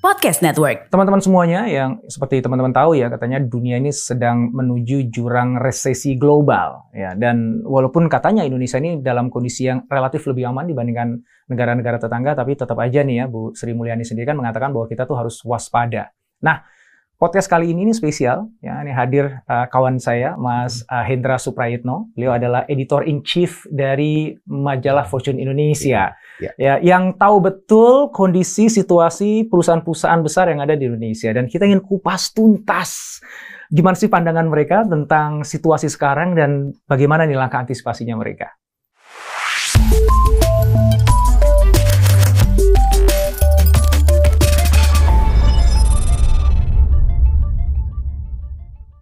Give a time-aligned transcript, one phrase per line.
[0.00, 0.88] Podcast Network.
[0.88, 6.88] Teman-teman semuanya yang seperti teman-teman tahu ya katanya dunia ini sedang menuju jurang resesi global
[6.96, 11.20] ya dan walaupun katanya Indonesia ini dalam kondisi yang relatif lebih aman dibandingkan
[11.52, 15.04] negara-negara tetangga tapi tetap aja nih ya Bu Sri Mulyani sendiri kan mengatakan bahwa kita
[15.04, 16.16] tuh harus waspada.
[16.40, 16.64] Nah,
[17.20, 22.08] podcast kali ini ini spesial ya ini hadir uh, kawan saya Mas uh, Hendra Suprayitno.
[22.16, 26.16] Beliau adalah editor in chief dari majalah Fortune Indonesia.
[26.40, 26.50] Ya.
[26.56, 31.84] Ya, yang tahu betul kondisi situasi perusahaan-perusahaan besar yang ada di Indonesia dan kita ingin
[31.84, 33.20] kupas tuntas
[33.68, 38.56] gimana sih pandangan mereka tentang situasi sekarang dan bagaimana nih langkah antisipasinya mereka.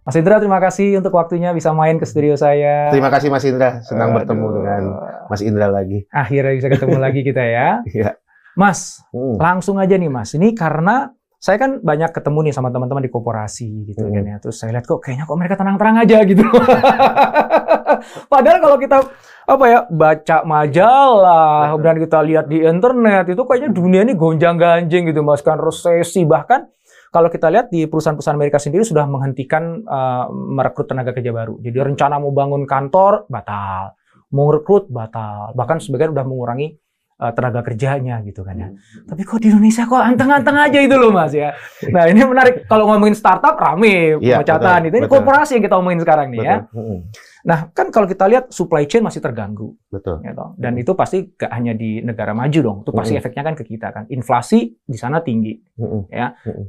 [0.09, 2.89] Mas Indra, terima kasih untuk waktunya bisa main ke studio saya.
[2.89, 4.25] Terima kasih Mas Indra, senang Aduh.
[4.25, 4.81] bertemu dengan
[5.29, 6.09] Mas Indra lagi.
[6.09, 7.85] Akhirnya bisa ketemu lagi kita ya.
[7.85, 8.17] Iya.
[8.57, 9.37] Mas, Hmm.
[9.37, 10.33] langsung aja nih Mas.
[10.33, 14.11] Ini karena saya kan banyak ketemu nih sama teman-teman di koperasi gitu Hmm.
[14.11, 14.35] kan ya.
[14.41, 16.41] Terus saya lihat kok kayaknya kok mereka tenang-tenang aja gitu.
[18.33, 18.97] Padahal kalau kita
[19.45, 21.83] apa ya baca majalah Betul.
[21.85, 26.69] dan kita lihat di internet itu kayaknya dunia ini gonjang-ganjing gitu Mas kan resesi bahkan
[27.09, 31.57] kalau kita lihat di perusahaan-perusahaan Amerika sendiri sudah menghentikan uh, merekrut tenaga kerja baru.
[31.57, 33.97] Jadi rencana mau bangun kantor batal,
[34.33, 36.77] mau rekrut batal, bahkan sebagian udah mengurangi
[37.19, 38.69] uh, tenaga kerjanya gitu kan ya.
[39.09, 41.57] Tapi kok di Indonesia kok anteng-anteng aja itu loh mas ya.
[41.89, 44.95] Nah ini menarik kalau ngomongin startup rame Iya, pemecatan itu.
[45.01, 45.13] Ini betul.
[45.17, 46.55] korporasi yang kita omongin sekarang nih ya.
[46.63, 46.77] Betul.
[46.77, 46.99] Hmm.
[47.39, 50.19] Nah kan kalau kita lihat supply chain masih terganggu, Betul.
[50.21, 50.59] ya toh.
[50.59, 52.77] dan itu pasti gak hanya di negara maju dong.
[52.83, 53.21] Itu pasti Mm-mm.
[53.23, 54.03] efeknya kan ke kita kan.
[54.11, 56.03] Inflasi di sana tinggi, Hmm.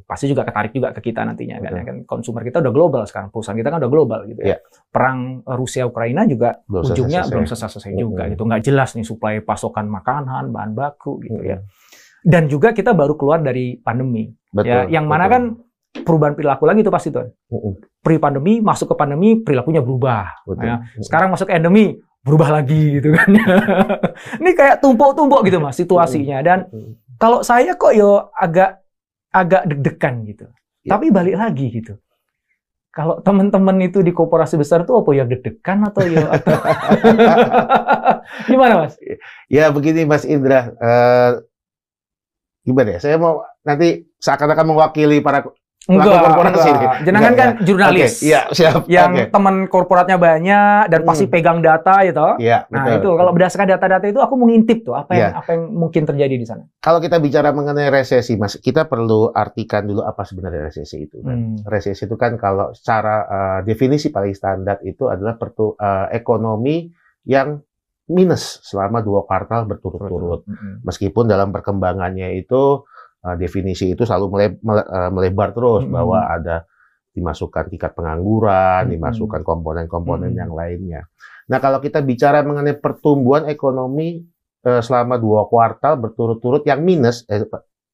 [0.07, 1.65] pasti juga ketarik juga ke kita nantinya kan.
[1.67, 1.79] Betul.
[1.79, 1.97] ya kan.
[2.07, 4.55] Konsumer kita udah global sekarang, perusahaan kita kan udah global gitu ya.
[4.55, 4.57] Iya.
[4.87, 7.31] Perang Rusia Ukraina juga Belum ujungnya selesai-selesai.
[7.35, 8.43] belum selesai-selesai juga gitu.
[8.47, 11.59] Nggak jelas nih suplai pasokan makanan, bahan baku gitu ya.
[11.59, 11.67] Hmm.
[12.21, 14.29] Dan juga kita baru keluar dari pandemi.
[14.51, 14.67] Betul.
[14.67, 15.35] ya, yang mana betul.
[15.35, 15.43] kan
[15.91, 17.31] perubahan perilaku lagi itu pasti tuh.
[18.01, 20.47] Pre pandemi masuk ke pandemi perilakunya berubah.
[20.47, 20.65] Betul.
[20.65, 23.29] Ya, sekarang masuk ke endemi berubah lagi gitu kan.
[24.41, 26.59] Ini kayak tumpuk-tumpuk gitu Mas situasinya dan
[27.21, 28.81] kalau saya kok yo agak
[29.31, 30.47] agak deg-degan gitu.
[30.87, 30.97] Ya.
[30.97, 31.95] Tapi balik lagi gitu.
[32.91, 36.59] Kalau teman-teman itu di korporasi besar tuh apa ya deg-degan atau ya atau
[38.51, 38.99] gimana Mas?
[39.47, 41.31] Ya begini Mas Indra, Eh,
[42.67, 43.01] gimana ya?
[43.01, 45.47] Saya mau nanti seakan-akan mewakili para
[45.91, 46.93] Enggak, korporasi enggak.
[47.03, 48.13] Jenengan Enggak, kan jurnalis.
[48.15, 48.81] Oke, Iya, siap.
[48.87, 49.25] yang Oke.
[49.29, 51.33] teman korporatnya banyak dan pasti Hmm.
[51.33, 52.29] pegang data gitu.
[52.39, 52.97] Iya, Nah betul.
[52.97, 55.31] itu kalau berdasarkan data-data itu aku mau ngintip tuh apa yang Iya.
[55.37, 56.63] apa yang mungkin terjadi di sana.
[56.79, 61.19] Kalau kita bicara mengenai resesi, Mas, kita perlu artikan dulu apa sebenarnya resesi itu.
[61.21, 61.35] kan.
[61.35, 61.57] Hmm.
[61.65, 66.87] Resesi itu kan kalau secara eh, definisi paling standar itu adalah pertu- eh, ekonomi
[67.23, 67.59] yang
[68.07, 70.43] minus selama dua kuartal berturut-turut.
[70.43, 70.83] Hmm.
[70.83, 72.83] Meskipun dalam perkembangannya itu
[73.27, 75.95] eh, definisi itu selalu mele- mele- eh, melebar terus Mm-mm.
[75.95, 76.65] bahwa ada
[77.11, 78.93] dimasukkan tingkat pengangguran, Mm-mm.
[78.97, 80.41] dimasukkan komponen-komponen Mm-mm.
[80.41, 81.03] yang lainnya.
[81.51, 84.23] Nah, kalau kita bicara mengenai pertumbuhan ekonomi
[84.63, 87.43] eh, selama dua kuartal berturut-turut yang minus, eh,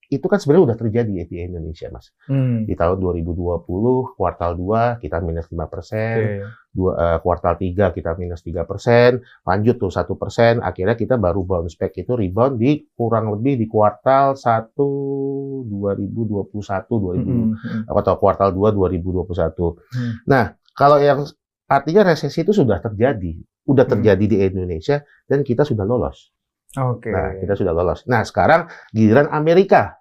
[0.07, 2.15] itu kan sebenarnya udah terjadi ya di Indonesia, Mas.
[2.31, 2.63] Hmm.
[2.63, 8.45] Di tahun 2020, kuartal 2 kita minus 5 persen, dua, eh, kuartal 3 kita minus
[8.47, 13.35] 3 persen, lanjut tuh 1 persen, akhirnya kita baru bounce back itu rebound di kurang
[13.35, 17.83] lebih di kuartal 1 2021, 2000, Hmm.
[17.83, 17.83] Hmm.
[17.91, 19.77] atau kuartal 2 2021.
[19.91, 20.13] Hmm.
[20.29, 20.45] Nah,
[20.77, 21.25] kalau yang
[21.67, 23.35] artinya resesi itu sudah terjadi,
[23.67, 23.93] udah Hmm.
[23.99, 26.31] terjadi di Indonesia dan kita sudah lolos.
[26.77, 27.09] Oke.
[27.11, 28.05] Nah, kita sudah lolos.
[28.07, 29.97] Nah, sekarang giliran Amerika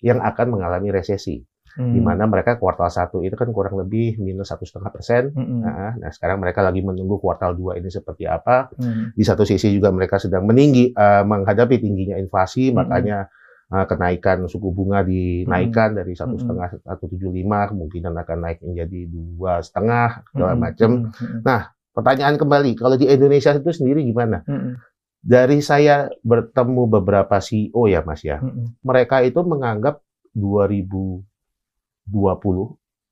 [0.00, 1.40] yang akan mengalami resesi,
[1.70, 1.94] Hmm.
[1.94, 5.30] di mana mereka kuartal 1 itu kan kurang lebih minus satu setengah persen.
[5.30, 5.62] Hmm.
[5.62, 8.74] Nah, nah, sekarang mereka lagi menunggu kuartal 2 ini seperti apa.
[8.74, 9.14] Hmm.
[9.14, 12.76] Di satu sisi juga mereka sedang meninggi eh, menghadapi tingginya inflasi, Mm-mm.
[12.80, 13.30] makanya
[13.70, 16.42] eh, kenaikan suku bunga dinaikkan dari satu Mm-mm.
[16.42, 20.62] setengah satu tujuh lima, kemungkinan akan naik menjadi dua setengah segala Hmm.
[20.66, 20.90] macam.
[21.14, 21.62] Hmm.
[21.90, 24.42] Pertanyaan kembali, kalau di Indonesia itu sendiri gimana?
[24.46, 24.74] Hmm.
[25.20, 28.72] Dari saya bertemu beberapa CEO ya Mas ya, Hmm.
[28.80, 30.00] mereka itu menganggap
[30.32, 31.20] 2020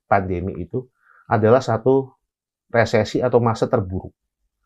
[0.09, 0.89] pandemi itu
[1.29, 2.09] adalah satu
[2.69, 4.13] resesi atau masa terburuk.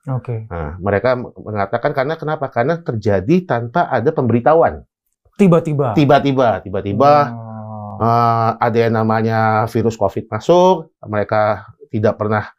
[0.03, 0.47] Oke.
[0.47, 2.47] Nah, mereka mengatakan karena kenapa?
[2.47, 4.83] Karena terjadi tanpa ada pemberitahuan.
[5.35, 5.95] Tiba-tiba.
[5.95, 7.99] Tiba-tiba, tiba-tiba Oh.
[7.99, 12.51] eh, ada yang namanya virus COVID masuk, mereka tidak pernah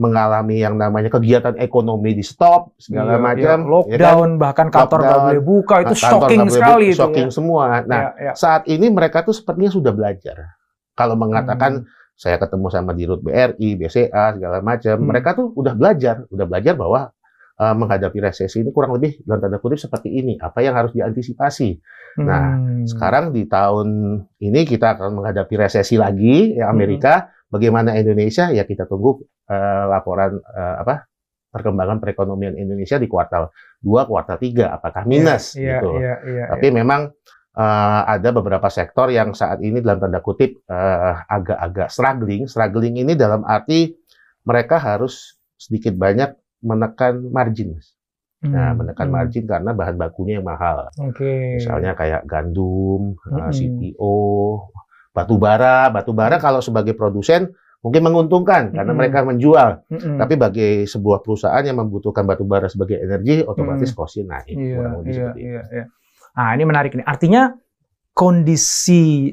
[0.00, 3.44] mengalami yang namanya kegiatan ekonomi di stop segala Iya, macam, iya.
[3.44, 3.60] ya kan?
[3.68, 5.28] Lockdown bahkan kantor nggak Lockdown.
[5.28, 7.00] boleh buka itu shocking sekali buka, itu.
[7.04, 7.34] shocking ya.
[7.36, 7.64] semua.
[7.84, 8.32] Nah, Iya, iya.
[8.32, 10.56] saat ini mereka tuh sepertinya sudah belajar.
[10.96, 11.88] Kalau mengatakan Hmm.
[12.16, 15.06] saya ketemu sama dirut BRI, BCA segala macam, Hmm.
[15.06, 17.12] mereka tuh udah belajar, udah belajar bahwa
[17.56, 20.36] uh, menghadapi resesi ini kurang lebih dalam tanda kutip seperti ini.
[20.36, 21.76] Apa yang harus diantisipasi?
[22.18, 22.88] Nah, Hmm.
[22.88, 23.88] Sekarang di tahun
[24.38, 27.28] ini kita akan menghadapi resesi lagi ya Amerika.
[27.50, 28.54] Bagaimana Indonesia?
[28.54, 31.10] Ya kita tunggu uh, laporan uh, apa
[31.50, 33.50] perkembangan perekonomian Indonesia di kuartal
[33.82, 35.98] 2, kuartal 3 apakah minus Iya, gitu.
[35.98, 37.10] iya, iya, Tapi memang
[37.58, 42.46] uh, ada beberapa sektor yang saat ini dalam tanda kutip uh, agak-agak struggling.
[42.46, 43.90] Struggling ini dalam arti
[44.46, 46.30] mereka harus sedikit banyak
[46.62, 47.74] menekan margin.
[47.74, 47.90] Mas.
[48.40, 48.48] iya.
[48.54, 49.16] Nah, Hmm, menekan hmm.
[49.20, 50.88] margin karena bahan bakunya yang mahal.
[51.02, 51.60] Oke.
[51.60, 53.52] Misalnya kayak gandum, uh, Mm-mm.
[53.52, 54.16] CPO,
[55.10, 55.88] batu bara.
[55.88, 58.98] Batu bara kalau sebagai produsen mungkin menguntungkan karena Mm-mm.
[59.00, 59.80] mereka menjual.
[59.88, 60.16] Mm-mm.
[60.20, 64.52] Tapi bagi sebuah perusahaan yang membutuhkan batu bara sebagai energi, otomatis costnya naik.
[64.52, 65.48] Iya, Kurang lebih iya, seperti itu.
[65.48, 65.84] iya, iya.
[66.30, 67.06] Nah, ini menarik nih.
[67.06, 67.42] Artinya
[68.14, 69.32] kondisi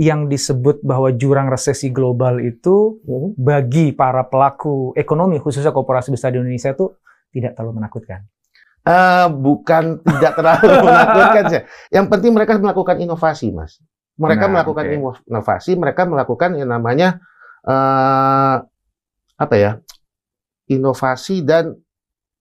[0.00, 3.36] yang disebut bahwa jurang resesi global itu Mhm.
[3.36, 6.96] bagi para pelaku ekonomi khususnya korporasi besar di Indonesia itu
[7.28, 8.24] tidak terlalu menakutkan.
[8.80, 11.62] Eh, bukan tidak terlalu menakutkan sih.
[11.92, 13.76] Yang penting mereka melakukan inovasi, Mas.
[14.20, 17.18] Mereka Nah, melakukan ino- inovasi, mereka melakukan yang namanya
[17.64, 18.56] eh
[19.36, 19.80] apa ya?
[20.68, 21.74] Inovasi dan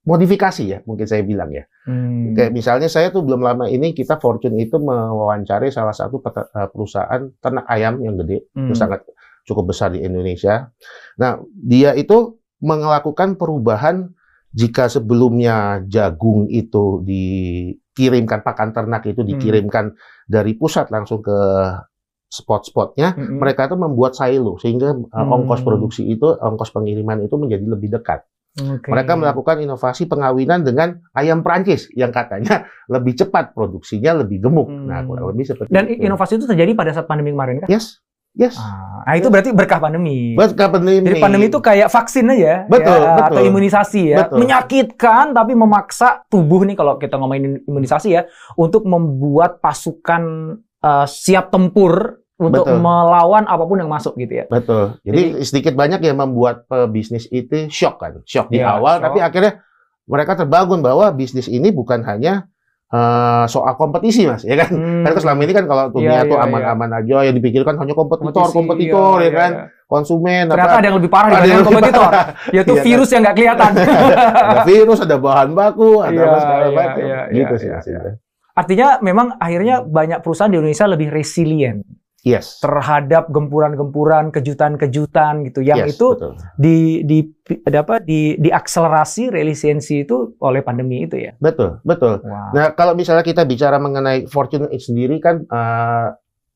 [0.06, 1.64] modifikasi ya, mungkin saya bilang ya.
[1.86, 2.36] Hmm.
[2.38, 7.32] Kayak misalnya saya tuh belum lama ini kita Fortune itu mewawancari salah satu eh, perusahaan
[7.40, 8.68] ternak ayam yang gede, Hmm.
[8.68, 9.02] itu sangat
[9.48, 10.70] cukup besar di Indonesia.
[11.18, 14.12] Nah, dia itu melakukan perubahan
[14.50, 19.94] jika sebelumnya jagung itu dikirimkan pakan ternak itu Hmm.
[20.30, 21.34] Dari pusat langsung ke
[22.30, 23.42] spot-spotnya, Mm-mm.
[23.42, 25.34] mereka itu membuat silo sehingga uh, Hmm.
[25.34, 28.22] ongkos produksi itu, ongkos pengiriman itu menjadi lebih dekat.
[28.60, 28.90] Oke.
[28.90, 34.70] Mereka melakukan inovasi pengawinan dengan ayam Prancis yang katanya lebih cepat produksinya, lebih gemuk.
[34.70, 34.86] Hmm.
[34.90, 36.06] Nah, kurang lebih seperti dan itu.
[36.06, 37.68] inovasi itu terjadi pada saat pandemi kemarin kan?
[37.70, 37.98] Yes,
[38.36, 38.58] yes.
[38.58, 40.34] Ah, nah, itu berarti berkah pandemi.
[40.34, 41.06] Buat pandemi.
[41.06, 43.28] Jadi pandemi itu kayak vaksin aja, Betul, ya, betul.
[43.34, 44.38] atau imunisasi ya, Betul.
[44.46, 48.28] menyakitkan tapi memaksa tubuh nih kalau kita ngomongin imunisasi ya,
[48.60, 52.80] untuk membuat pasukan eh, siap tempur untuk Betul.
[52.80, 54.46] melawan apa pun yang masuk gitu ya.
[54.48, 54.96] Betul.
[55.04, 59.06] Jadi, sedikit banyak yang membuat pebisnis itu shock kan, shock di Iya, awal, shock.
[59.12, 59.54] tapi akhirnya
[60.08, 62.48] mereka terbangun bahwa bisnis ini bukan hanya
[62.90, 64.70] eh, soal kompetisi mas, ya kan?
[64.70, 65.02] Hmm.
[65.06, 68.50] Karena selama ini kan kalau dunia Iya, tuh iya, aman-aman aja, yang dipikirkan hanya kompetitor,
[68.50, 68.56] Kompetisi,
[68.90, 69.52] kompetitor, iya, ya kan?
[69.54, 69.66] iya.
[69.86, 70.78] Konsumen, Ternyata apa?
[70.78, 72.26] ada yang lebih parah Ada yang kompetitor, parah.
[72.56, 72.86] yaitu Iya, kan?
[72.86, 73.72] virus yang nggak kelihatan.
[74.54, 77.00] ada virus, ada bahan baku, ada Iya, apa segala iya, macam.
[77.02, 77.90] iya, gitu iya, sih iya, iya.
[77.98, 78.12] Indra.
[78.54, 81.80] Artinya memang akhirnya banyak perusahaan di Indonesia lebih resilient
[82.22, 82.60] Yes.
[82.60, 86.34] terhadap gempuran-gempuran, kejutan-kejutan gitu, yang Yes, itu betul.
[86.60, 86.78] di
[87.08, 87.20] di
[87.72, 91.32] apa di diakselerasi resiliensi itu oleh pandemi itu ya.
[91.40, 92.20] Betul, betul.
[92.20, 92.52] Wow.
[92.52, 96.08] Nah, kalau misalnya kita bicara mengenai Fortune itu sendiri kan eh,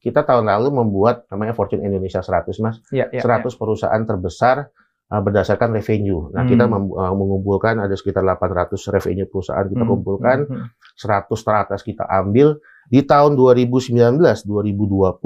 [0.04, 2.84] kita tahun lalu membuat namanya Fortune Indonesia 100, Mas.
[2.92, 4.68] ya, ya, 100 perusahaan terbesar
[5.08, 6.28] eh, berdasarkan revenue.
[6.36, 6.52] Nah, Hmm.
[6.52, 10.68] kita eh, mengumpulkan ada sekitar 800 revenue perusahaan kita Hmm, kumpulkan, hmm, hmm.
[11.00, 15.20] 100 teratas kita ambil di tahun 2019 2020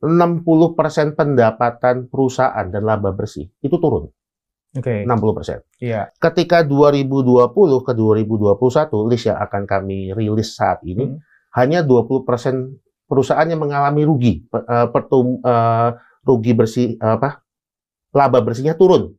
[0.00, 4.08] 60% pendapatan perusahaan dan laba bersih itu turun
[4.70, 5.02] Oke.
[5.02, 5.82] 60%.
[5.82, 6.14] Iya.
[6.16, 7.50] Ketika 2020
[7.82, 11.18] ke 2021 list yang akan kami rilis saat ini Hmm.
[11.58, 15.90] hanya 20% perusahaan yang mengalami rugi eh, pertum- eh,
[16.22, 17.42] rugi bersih apa
[18.14, 19.18] laba bersihnya turun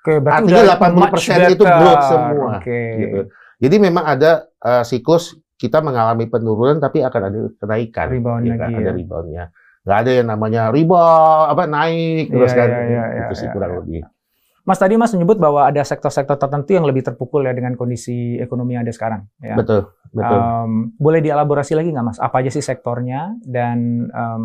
[0.00, 0.96] Oke, berarti Artinya udah 80%
[1.44, 2.80] much itu growth semua, Oke.
[2.96, 3.18] gitu.
[3.60, 8.08] Jadi memang ada eh, siklus kita mengalami penurunan tapi akan ada kenaikan.
[8.08, 8.68] Rebound ya lagi kan?
[8.72, 8.92] Ada ya.
[8.96, 9.44] reboundnya.
[9.80, 12.68] Nggak ada yang namanya rebound apa naik terus Iya, kan.
[12.68, 13.78] iya, iya, itu iya, sih iya, kurang iya.
[13.84, 14.00] lebih.
[14.60, 18.76] Mas tadi Mas menyebut bahwa ada sektor-sektor tertentu yang lebih terpukul ya dengan kondisi ekonomi
[18.76, 19.24] yang ada sekarang.
[19.40, 19.56] Ya.
[19.56, 20.36] Betul, betul.
[20.40, 22.18] Em, boleh dielaborasi lagi nggak Mas?
[22.20, 24.42] Apa aja sih sektornya dan em,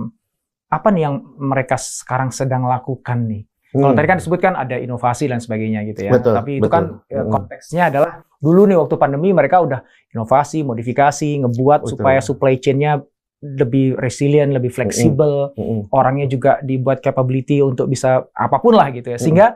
[0.65, 3.43] apa nih yang mereka sekarang sedang lakukan nih?
[3.75, 3.99] Kalau Hmm.
[3.99, 6.11] tadi kan disebutkan ada inovasi dan sebagainya gitu ya.
[6.15, 6.71] Betul, Tapi itu betul.
[6.71, 7.29] kan ya, Mm.
[7.29, 8.11] konteksnya adalah
[8.45, 9.81] dulu nih waktu pandemi mereka udah
[10.13, 11.91] inovasi, modifikasi, ngebuat Betul.
[11.97, 13.01] supaya supply chain-nya
[13.41, 15.89] lebih resilient, lebih fleksibel, Mm-mm.
[15.93, 19.19] orangnya juga dibuat capability untuk bisa apa pun lah gitu ya.
[19.21, 19.47] Sehingga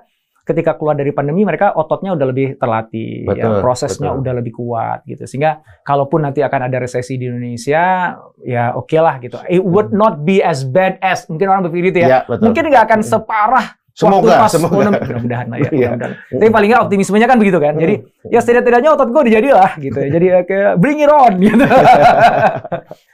[0.46, 4.22] ketika keluar dari pandemi mereka ototnya udah lebih terlatih, ya, prosesnya betul.
[4.26, 5.30] udah lebih kuat gitu.
[5.30, 9.38] Sehingga kalaupun nanti akan ada resesi di Indonesia, ya oke lah gitu.
[9.46, 12.08] It would not be as bad as mungkin orang berpikir gitu ya.
[12.10, 12.50] Ya, betul.
[12.50, 13.66] Mungkin nggak akan separah
[14.00, 14.76] Semoga, pas semoga.
[14.80, 15.70] mudah- mudah-mudahan lah ya.
[15.70, 15.70] Iya.
[15.92, 16.12] mudah-mudahan.
[16.32, 17.74] Tapi paling nggak optimismenya kan begitu kan.
[17.76, 18.32] Jadi Hmm.
[18.32, 19.98] ya setidak-tidaknya otot gue dijadilah gitu.
[19.98, 20.10] ya.
[20.10, 21.64] Jadi ya kayak bring it on gitu.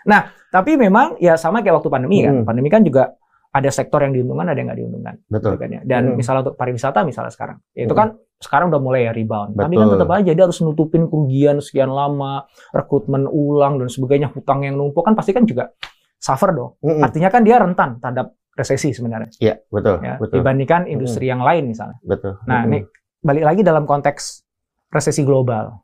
[0.06, 2.34] nah, tapi memang ya sama kayak waktu pandemi kan.
[2.36, 2.46] Hmm.
[2.46, 3.18] Pandemi kan juga
[3.50, 5.15] ada sektor yang diuntungkan, ada yang nggak diuntungkan.
[5.25, 5.50] Betul.
[5.50, 5.82] gitu kan ya.
[5.84, 6.15] Dan Hmm.
[6.15, 8.01] misalnya untuk pariwisata misalnya sekarang, ya itu Hmm.
[8.04, 9.56] kan sekarang udah mulai ya rebound.
[9.56, 9.96] Tapi kan Betul.
[9.96, 15.01] tetap aja dia harus nutupin kerugian sekian lama, rekrutmen ulang dan sebagainya, hutang yang numpuk
[15.01, 15.72] kan pasti kan juga
[16.18, 16.75] suffer dong.
[16.80, 17.00] Mm-mm.
[17.00, 21.68] Artinya kan dia rentan terhadap resesi sebenarnya Iya, betul, ya, betul, dibandingkan industri yang lain
[21.70, 22.00] misalnya.
[22.02, 22.40] betul.
[22.48, 22.72] Nah, Mm-mm.
[22.72, 22.80] ini
[23.20, 24.42] balik lagi dalam konteks
[24.90, 25.76] resesi global.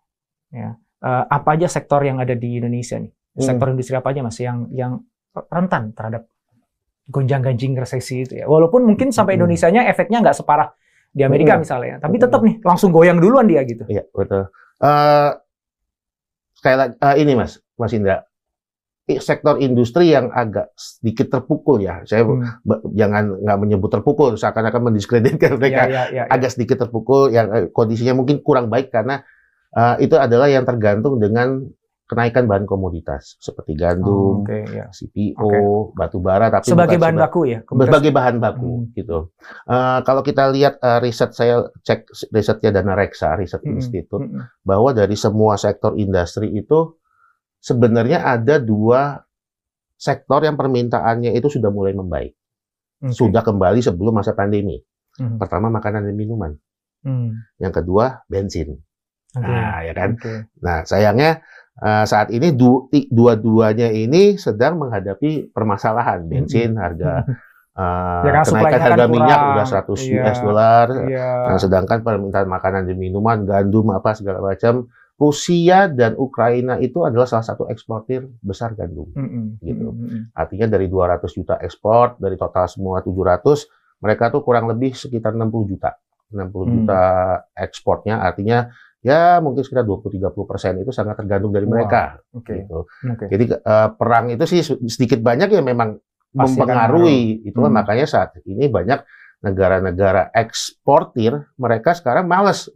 [0.51, 3.09] Ya, Eh, apa aja sektor yang ada di Indonesia nih?
[3.09, 3.41] Hmm.
[3.41, 5.01] Sektor industri apa aja mas yang yang
[5.49, 6.29] rentan terhadap
[7.09, 8.45] gonjang-ganjing resesi itu ya?
[8.45, 9.41] Walaupun mungkin sampai Hmm.
[9.43, 10.69] Indonesia-nya efeknya nggak separah
[11.09, 11.65] di Amerika Hmm.
[11.65, 12.23] misalnya, tapi Hmm.
[12.29, 13.83] tetap nih langsung goyang duluan dia gitu.
[13.89, 14.45] Iya, betul.
[14.77, 15.31] Eh
[16.53, 18.21] sekali lagi, eh, ini Mas, Mas Indra,
[19.17, 21.99] sektor industri yang agak sedikit terpukul ya.
[22.03, 22.45] Saya Hmm.
[22.93, 25.83] jangan nggak menyebut terpukul, seakan-akan mendiskreditkan mereka.
[25.83, 26.23] Ya, ya, ya, ya.
[26.29, 29.25] Agak sedikit terpukul, yang eh, kondisinya mungkin kurang baik karena
[29.71, 31.63] eh, itu adalah yang tergantung dengan
[32.03, 34.91] kenaikan bahan komoditas seperti Oh, gandum, Oke, ya.
[34.91, 37.59] CPO, batu bara, tapi Sebagai bahan seba- baku ya.
[37.63, 38.91] berbagai bahan baku Hmm.
[38.91, 39.31] gitu.
[39.65, 43.73] Eh, kalau kita lihat eh, riset saya cek risetnya Dana Reksa, riset Hmm.
[43.73, 44.43] institut Hmm.
[44.59, 46.99] bahwa dari semua sektor industri itu
[47.61, 49.21] sebenarnya ada dua
[49.93, 52.33] sektor yang permintaannya itu sudah mulai membaik,
[52.99, 53.13] Oke.
[53.13, 54.81] sudah kembali sebelum masa pandemi.
[55.13, 55.37] Hmm.
[55.37, 56.51] Pertama makanan dan minuman,
[57.01, 57.37] Hmm.
[57.55, 58.81] yang kedua bensin.
[59.31, 59.45] Oke.
[59.45, 60.17] Nah, ya kan.
[60.17, 60.33] Oke.
[60.59, 61.39] Nah, sayangnya
[61.71, 67.23] eh, saat ini du- dua-duanya ini sedang menghadapi permasalahan bensin harga
[67.79, 69.51] eh, Ya kan, kenaikan supply-nya kan harga minyak kurang.
[69.55, 70.21] udah 100 Iya.
[70.21, 70.87] US dollar.
[71.07, 71.29] Iya.
[71.47, 74.91] Nah, sedangkan permintaan makanan dan minuman, gandum apa segala macam,
[75.21, 79.05] Rusia dan Ukraina itu adalah salah satu eksportir besar gandum.
[79.13, 79.61] Hmm.
[79.61, 79.93] gitu.
[79.93, 80.33] Hmm.
[80.33, 83.69] Artinya dari 200 juta ekspor, dari total semua 700,
[84.01, 85.93] mereka tuh kurang lebih sekitar 60 juta.
[86.33, 86.73] 60 Hmm.
[86.73, 87.01] juta
[87.53, 91.73] ekspornya artinya ya mungkin sekitar 20-30 persen itu sangat tergantung dari Wow.
[91.75, 92.17] mereka.
[92.33, 92.65] Oke.
[92.65, 92.79] Gitu.
[92.87, 93.25] Oke.
[93.29, 96.01] Jadi eh, perang itu sih sedikit banyak ya memang
[96.31, 97.43] Pasti mempengaruhi.
[97.43, 97.77] Itulah Hmm.
[97.77, 99.03] makanya saat ini banyak
[99.41, 102.69] negara-negara eksportir mereka sekarang malas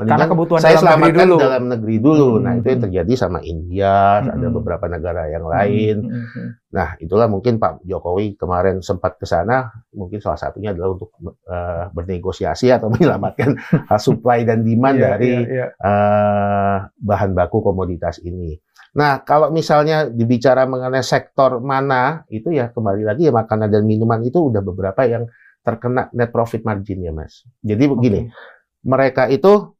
[0.00, 0.16] keluar.
[0.16, 1.36] Karena kebutuhan saya dalam negeri selamatkan dulu.
[1.38, 2.28] dalam negeri dulu.
[2.38, 2.60] Nah Hmm.
[2.60, 4.56] itu yang terjadi sama India, ada Hmm.
[4.56, 5.96] beberapa negara yang lain.
[6.08, 6.24] Hmm.
[6.32, 6.48] Hmm.
[6.70, 9.68] Nah itulah mungkin Pak Jokowi kemarin sempat ke sana.
[9.92, 11.12] Mungkin salah satunya adalah untuk
[11.46, 13.54] eh, bernegosiasi atau menyelamatkan
[13.94, 15.66] supply dan demand Iya, dari iya, iya.
[15.74, 18.56] eh, bahan baku komoditas ini.
[18.90, 24.18] Nah, kalau misalnya dibicara mengenai sektor mana, itu ya kembali lagi ya makanan dan minuman
[24.20, 25.30] itu udah beberapa yang
[25.62, 27.46] terkena net profit margin ya, Mas.
[27.62, 28.34] Jadi begini, Oke.
[28.82, 29.76] mereka itu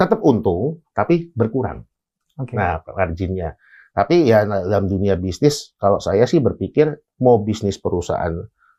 [0.00, 1.84] tetap untung, tapi berkurang.
[2.40, 2.56] Oke.
[2.56, 3.60] Nah, marginnya.
[3.92, 6.88] Tapi ya dalam dunia bisnis, kalau saya sih berpikir
[7.20, 8.32] mau bisnis perusahaan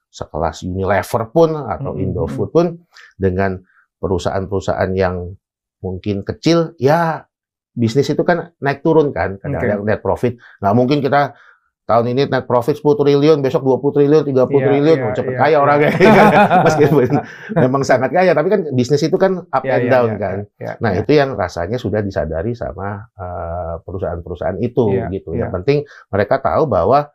[0.10, 2.04] sekelas Unilever pun atau Mm-mm.
[2.10, 2.82] Indofood pun
[3.20, 3.62] dengan
[4.02, 5.38] perusahaan-perusahaan yang
[5.86, 7.28] mungkin kecil, ya
[7.72, 10.42] bisnis itu kan naik turun kan, kadang-kadang net profit.
[10.60, 11.38] Nggak mungkin kita
[11.82, 15.34] tahun ini net profit 10 triliun, besok 20 triliun, 30 Iya, triliun, iya, oh, cepet
[15.36, 15.60] iya, kaya iya.
[15.60, 15.92] orangnya.
[16.68, 17.04] Meskipun
[17.58, 20.38] memang sangat kaya, tapi kan bisnis itu kan up Iya, and iya, down iya, kan.
[20.56, 21.02] iya, Nah, iya.
[21.04, 25.36] itu yang rasanya sudah disadari sama eh, perusahaan-perusahaan itu Iya, gitu.
[25.36, 25.46] iya.
[25.46, 27.12] Yang penting mereka tahu bahwa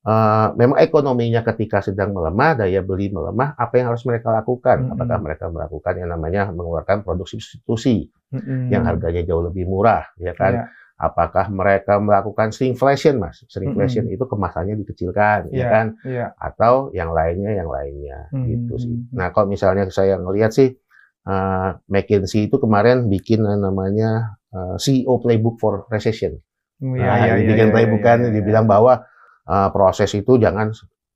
[0.00, 4.80] eh, memang ekonominya ketika sedang melemah, daya beli melemah, apa yang harus mereka lakukan?
[4.80, 4.92] Mm-mm.
[4.96, 8.72] Apakah mereka melakukan yang namanya mengeluarkan produk substitusi Mm-mm.
[8.72, 10.66] yang harganya jauh lebih murah, ya kan?
[10.66, 10.79] Iya.
[11.00, 13.40] Apakah mereka melakukan shrinkflation, Mas?
[13.48, 14.16] Shrinkflation Mm-mm.
[14.20, 15.86] itu kemasannya dikecilkan, ya Iya, kan?
[16.04, 16.26] Iya.
[16.36, 18.92] atau yang lainnya yang lainnya Hmm, gitu sih.
[18.92, 19.16] hmm, hmm.
[19.16, 20.76] Nah kalau misalnya saya ngelihat sih
[21.24, 26.36] uh, McKinsey itu kemarin bikin yang namanya uh, CEO playbook for recession.
[26.80, 29.00] Iya, Nah, iya, dibikin iya, playbook iya, kan, iya, dibilang bahwa
[29.48, 30.68] uh, proses itu jangan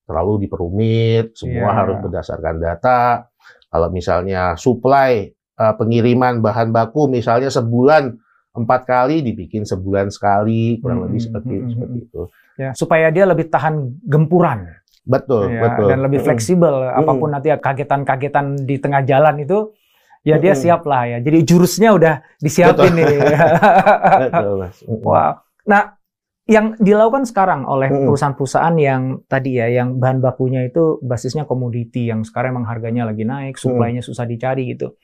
[0.04, 1.76] terlalu diperumit, semua Iya.
[1.76, 3.28] harus berdasarkan data.
[3.68, 8.16] Kalau misalnya supply uh, pengiriman bahan baku misalnya sebulan
[8.54, 12.06] empat kali dibikin sebulan sekali kurang Hmm, lebih hmm, seperti hmm, seperti hmm.
[12.06, 12.22] itu.
[12.54, 14.70] Ya, supaya dia lebih tahan gempuran
[15.04, 15.86] Betul, ya, betul.
[15.92, 16.28] dan lebih Mm-mm.
[16.32, 19.76] fleksibel apa pun nanti kagetan-kagetan di tengah jalan itu
[20.24, 21.18] ya dia siap lah ya.
[21.20, 23.20] Jadi jurusnya udah disiapin nih.
[24.24, 24.80] Betul, Mas.
[24.88, 25.44] Wow.
[25.68, 26.00] Nah,
[26.48, 32.24] yang dilakukan sekarang oleh perusahaan-perusahaan yang tadi ya, yang bahan bakunya itu basisnya komoditi, yang
[32.24, 34.96] sekarang emang harganya lagi naik, supply-nya susah dicari gitu.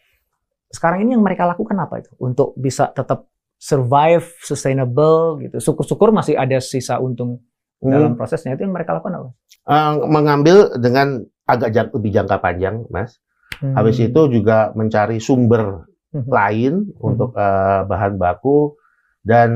[0.68, 3.28] Sekarang ini yang mereka lakukan apa itu untuk bisa tetap
[3.60, 5.60] survive, sustainable gitu.
[5.60, 7.44] Syukur-syukur masih ada sisa untung
[7.80, 7.92] Hmm.
[7.92, 9.28] dalam prosesnya itu yang mereka lakukan apa?
[9.64, 13.20] Eh, mengambil dengan agak jang- lebih jangka panjang, Mas.
[13.56, 13.72] Hmm.
[13.72, 16.24] Habis itu juga mencari sumber Hmm.
[16.26, 18.76] lain untuk eh, bahan baku
[19.20, 19.50] dan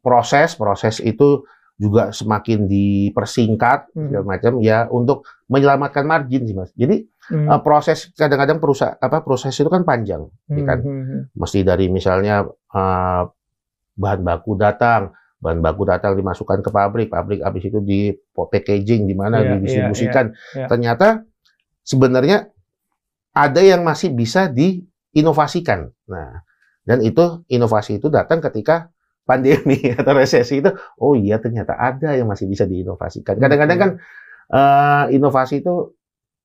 [0.00, 1.44] proses proses itu
[1.76, 4.08] juga semakin dipersingkat Hmm.
[4.08, 6.70] segala macam ya untuk menyelamatkan margin sih mas.
[6.72, 7.48] Jadi Hmm.
[7.48, 10.78] eh, proses kadang-kadang perusahaan apa proses itu kan panjang, ya kan?
[10.80, 11.20] Hmm, hmm, hmm.
[11.34, 13.22] Mesti dari misalnya eh,
[13.94, 19.14] bahan baku datang, bahan baku datang dimasukkan ke pabrik, pabrik habis itu di packaging di
[19.18, 20.32] mana Iya, didistribusikan.
[20.32, 20.66] iya, iya.
[20.70, 21.08] Ternyata
[21.82, 22.48] sebenarnya
[23.32, 25.88] ada yang masih bisa diinovasikan.
[26.08, 26.44] Nah,
[26.84, 28.90] dan itu inovasi itu datang ketika
[29.22, 33.38] pandemi atau resesi itu, oh iya ternyata ada yang masih bisa diinovasikan.
[33.38, 33.90] Kadang-kadang kan
[34.52, 35.96] eh, inovasi itu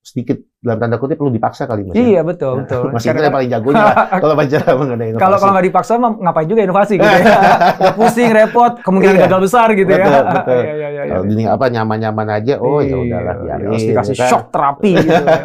[0.07, 1.91] sedikit dalam tanda kutip perlu dipaksa kali mas.
[1.91, 1.99] ya.
[1.99, 2.95] Iya betul betul.
[2.95, 5.19] Mas Indra yang paling jagonya lah kalau bicara mengenai inovasi.
[5.19, 7.19] Kalau kalau nggak dipaksa mah ngapain juga inovasi gitu ya.
[7.77, 9.23] Nggak pusing, repot, kemungkinan Iya.
[9.27, 9.99] gagal besar gitu ya.
[9.99, 10.55] Betul, betul.
[10.57, 11.13] Iya, iya, iya, iya.
[11.19, 13.65] Kalau apa nyaman-nyaman aja, oh ya udahlah Iya, biarin.
[13.67, 14.29] harus dikasih ya kan?
[14.31, 15.23] shock terapi gitu.
[15.27, 15.41] ya.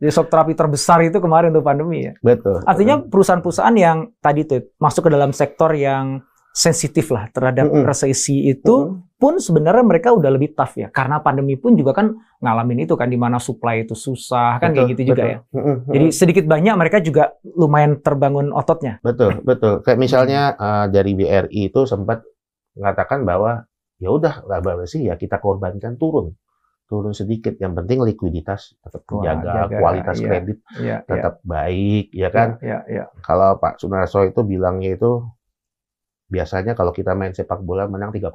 [0.00, 2.12] Jadi shock terapi terbesar itu kemarin tuh pandemi ya.
[2.18, 2.64] Betul.
[2.64, 6.24] Artinya perusahaan-perusahaan yang tadi tuh masuk ke dalam sektor yang
[6.56, 7.84] sensitif lah terhadap Mm-mm.
[7.84, 10.88] resesi itu pun sebenarnya mereka udah lebih tough ya.
[10.88, 14.88] Karena pandemi pun juga kan ngalamin itu kan di mana supply itu susah kan kayak
[14.88, 15.32] Betul, gitu juga betul.
[15.36, 15.38] ya.
[15.52, 15.92] Mm-mm, mm-mm.
[15.92, 19.04] Jadi sedikit banyak mereka juga lumayan terbangun ototnya.
[19.04, 19.84] Betul, betul.
[19.84, 20.64] Kayak misalnya Hmm.
[20.64, 22.24] eh, dari BRI itu sempat
[22.72, 23.68] mengatakan bahwa
[24.00, 26.32] ya udah laba bersih ya kita korbankan turun.
[26.88, 27.52] Turun sedikit.
[27.60, 30.28] Yang penting likuiditas tetap terjaga, jaga, kualitas iya.
[30.30, 32.48] kredit Iya, tetap baik, ya kan?
[32.64, 33.04] Iya, iya.
[33.20, 35.20] Kalau Pak Sunarso itu bilangnya itu
[36.26, 38.30] biasanya kalau kita main sepak bola menang 3-0.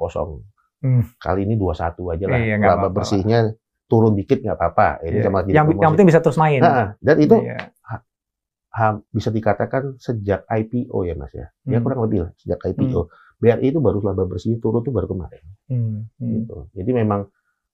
[0.82, 1.02] Hmm.
[1.16, 2.38] Kali ini 2-1 aja lah.
[2.38, 3.54] Iya, laba bersihnya
[3.86, 5.04] turun dikit nggak apa-apa.
[5.04, 5.24] Ini Iya.
[5.24, 6.58] sama Yang, yang penting bisa terus main.
[6.58, 7.70] Nah, dan itu Iya.
[8.72, 11.52] ha- bisa dikatakan sejak IPO ya Mas ya.
[11.68, 11.84] Ya Hmm.
[11.84, 13.12] kurang lebih lah sejak IPO.
[13.36, 15.42] BRI itu baru laba bersih turun tuh baru kemarin.
[15.66, 16.56] Hmm, hmm, Gitu.
[16.78, 17.26] Jadi memang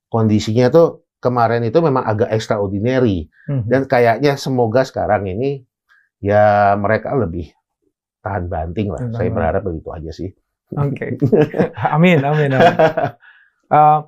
[0.08, 0.86] kondisinya tuh
[1.20, 3.68] kemarin itu memang agak extraordinary hmm.
[3.68, 5.66] dan kayaknya semoga sekarang ini
[6.18, 7.52] ya mereka lebih
[8.28, 9.08] tahan banting lah.
[9.10, 10.28] Saya berharap begitu aja sih.
[10.70, 11.16] Oke.
[11.96, 12.76] amin, amin, amin.
[13.68, 14.00] Eh,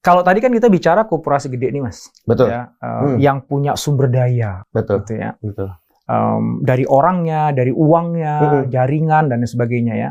[0.00, 2.08] kalau tadi kan kita bicara koperasi gede nih, Mas.
[2.24, 3.16] Betul, Ya, eh, Hmm.
[3.20, 5.36] yang punya sumber daya betul, gitu ya.
[5.36, 5.68] betul.
[6.04, 8.64] Em, dari orangnya, dari uangnya, Hmm.
[8.72, 10.10] jaringan dan sebagainya ya.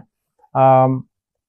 [0.53, 1.01] Em,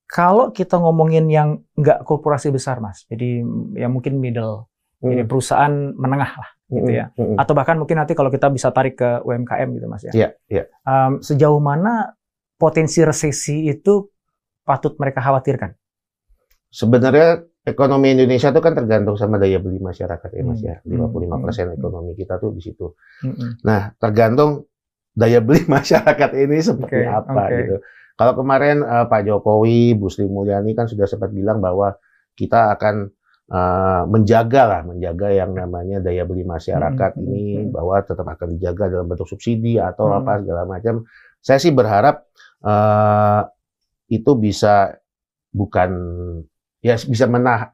[0.09, 3.05] kalau kita ngomongin yang nggak korporasi besar, Mas.
[3.05, 3.45] Jadi
[3.77, 4.65] ya mungkin middle,
[4.97, 7.05] jadi Mm, perusahaan menengah lah gitu mm, ya.
[7.11, 7.37] mm, mm.
[7.37, 10.13] Atau bahkan mungkin nanti kalau kita bisa tarik ke UMKM gitu, Mas ya.
[10.15, 10.63] Iya, iya.
[10.87, 12.15] Em, sejauh mana
[12.55, 14.07] potensi resesi itu
[14.63, 15.75] patut mereka khawatirkan?
[16.71, 20.75] Sebenarnya ekonomi Indonesia itu kan tergantung sama daya beli masyarakat ya Mas Hmm, ya.
[20.87, 21.77] 55% hmm, hmm.
[21.77, 22.87] ekonomi kita tuh di situ.
[23.27, 23.61] Mm-mm.
[23.67, 24.65] Nah, tergantung
[25.11, 27.57] daya beli masyarakat ini seperti Oke, apa oke.
[27.59, 27.75] gitu.
[28.15, 31.97] Kalau kemarin eh, Pak Jokowi, Bu Sri Mulyani kan sudah sempat bilang bahwa
[32.37, 33.11] kita akan
[33.51, 37.75] eh, menjaga lah, menjaga yang namanya daya beli masyarakat Hmm, ini hmm.
[37.75, 40.17] bahwa tetap akan dijaga dalam bentuk subsidi atau Hmm.
[40.23, 40.95] apa segala macam.
[41.43, 42.25] Saya sih berharap
[42.63, 43.41] eh,
[44.11, 44.95] itu bisa
[45.51, 45.91] bukan
[46.81, 47.71] ya bisa menah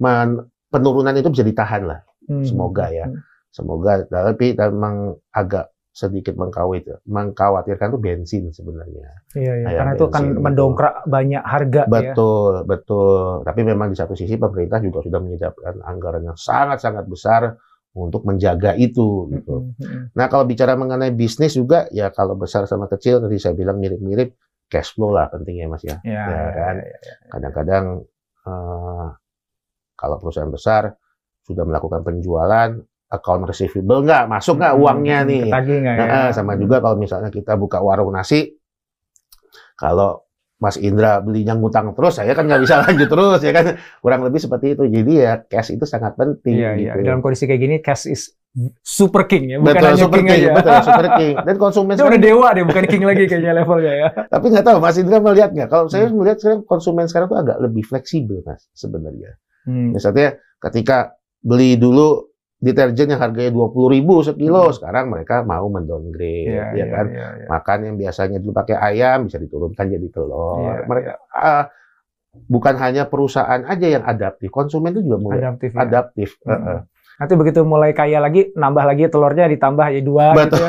[0.00, 2.00] men- penurunan itu bisa ditahan lah.
[2.28, 2.44] Hmm.
[2.46, 3.06] Semoga ya.
[3.08, 3.20] Hmm.
[3.50, 9.10] Semoga, tapi memang agak sedikit mengkawit, mengkhawatirkan tuh bensin sebenarnya.
[9.34, 9.68] Iya, iya.
[9.74, 10.42] Karena itu kan bensin gitu.
[10.46, 11.90] mendongkrak banyak harga ya.
[11.90, 13.42] Betul, betul.
[13.42, 17.58] Tapi memang di satu sisi pemerintah juga sudah menyediakan anggaran yang sangat-sangat besar
[17.90, 19.66] untuk menjaga itu gitu.
[19.66, 20.04] Mm, mm, mm.
[20.14, 24.38] Nah, kalau bicara mengenai bisnis juga ya kalau besar sama kecil tadi saya bilang mirip-mirip
[24.70, 25.98] cash flow lah pentingnya Mas ya.
[26.06, 26.76] Ya, Ya, kan?
[26.78, 27.14] ya, ya.
[27.34, 27.84] Kadang-kadang
[28.46, 29.08] eh,
[29.98, 30.94] kalau perusahaan besar
[31.42, 32.78] sudah melakukan penjualan
[33.10, 36.06] account receivable nggak masuk nggak Hmm, uangnya hmm, nih Ketagih nggak ya?
[36.06, 38.54] Nah, sama juga kalau misalnya kita buka warung nasi,
[39.74, 40.24] kalau
[40.60, 43.66] Mas Indra belinya ngutang terus, saya kan nggak bisa lanjut terus, ya kan
[43.98, 44.84] kurang lebih seperti itu.
[44.86, 46.52] Jadi ya cash itu sangat penting.
[46.52, 46.92] Iya, iya.
[46.94, 47.08] gitu.
[47.08, 48.36] Dalam kondisi kayak gini, cash is
[48.84, 50.52] super king ya, bukan betul, hanya super king, king, aja.
[50.52, 51.34] betul, super king.
[51.40, 54.08] Dan konsumen Itu udah sekarang, dewa deh, bukan king lagi kayaknya levelnya ya.
[54.36, 55.68] tapi nggak tahu Mas Indra melihat nggak?
[55.72, 56.18] Kalau saya Hmm.
[56.20, 59.40] melihat sekarang konsumen sekarang tuh agak lebih fleksibel Mas sebenarnya.
[59.64, 59.96] Hmm.
[59.96, 62.29] Misalnya ketika beli dulu
[62.60, 64.76] deterjen yang harganya dua puluh ribu sekilo, Hmm.
[64.76, 67.06] sekarang mereka mau mendowngrade, Iya, ya iya, kan?
[67.08, 67.46] iya, iya.
[67.48, 70.60] makan yang biasanya dulu pakai ayam bisa diturunkan jadi telur.
[70.60, 71.64] Iya, Mereka ah,
[72.46, 75.80] bukan hanya perusahaan aja yang adaptif, konsumen itu juga mulai Adaptif ya.
[75.80, 76.30] adaptif.
[76.40, 76.52] Hmm.
[76.52, 76.80] Heeh.
[77.16, 80.64] Nanti begitu mulai kaya lagi, nambah lagi telurnya ditambah ya dua gitu Betul.
[80.64, 80.68] ya.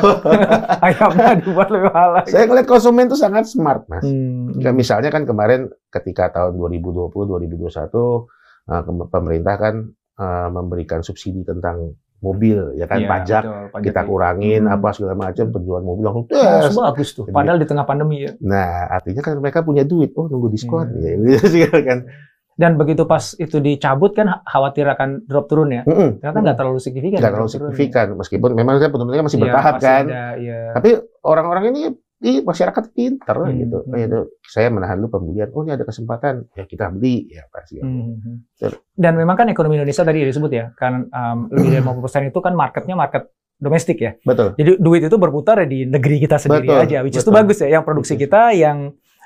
[0.84, 2.28] Ayamnya dibuat lebih mahal lagi.
[2.28, 4.04] Saya ngeliat konsumen itu sangat smart, Mas.
[4.04, 4.52] Hmm.
[4.60, 8.28] Kayak misalnya kan kemarin ketika tahun 2020 2021
[8.68, 9.74] eh, pemerintah kan
[10.14, 14.08] eh, memberikan subsidi tentang mobil ya kan Iya, pajak betul, pajak kita itu.
[14.08, 14.74] kurangin Hmm.
[14.74, 16.70] apa segala macam penjualan mobil langsung Oh, tes.
[16.72, 17.24] bagus tuh.
[17.26, 18.30] Jadi- Padahal di tengah pandemi ya.
[18.38, 20.14] Nah, artinya kan mereka punya duit.
[20.14, 21.18] Oh, nunggu diskon Iya.
[21.18, 21.38] ya.
[21.66, 22.06] Gitu kan.
[22.52, 25.82] Dan begitu pas itu dicabut kan khawatir akan drop turun ya.
[25.82, 26.20] Mm-mm.
[26.20, 27.18] Ternyata nggak terlalu signifikan.
[27.18, 27.54] nggak terlalu ya.
[27.58, 28.90] signifikan meskipun memang kan
[29.24, 30.60] masih Iya, bertahap masih kan ada, iya.
[30.70, 30.90] tapi
[31.22, 31.82] orang-orang ini
[32.22, 33.78] di masyarakat pinter Hmm, gitu.
[33.82, 33.98] hmm.
[33.98, 35.50] Ya, tuh, saya menahan dulu pembelian.
[35.50, 37.82] Oh ini ada kesempatan, ya kita beli ya pasti.
[37.82, 38.46] Hmm.
[38.54, 38.78] Betul.
[38.94, 42.54] Dan memang kan ekonomi Indonesia tadi disebut ya, kan um, lebih dari 50% itu kan
[42.54, 43.26] marketnya market
[43.58, 44.14] domestik ya.
[44.22, 44.54] Betul.
[44.54, 47.38] Jadi duit itu berputar di negeri kita sendiri Betul, aja, which is itu betul.
[47.42, 47.68] bagus ya.
[47.72, 48.22] Yang produksi Betul.
[48.26, 48.78] kita, yang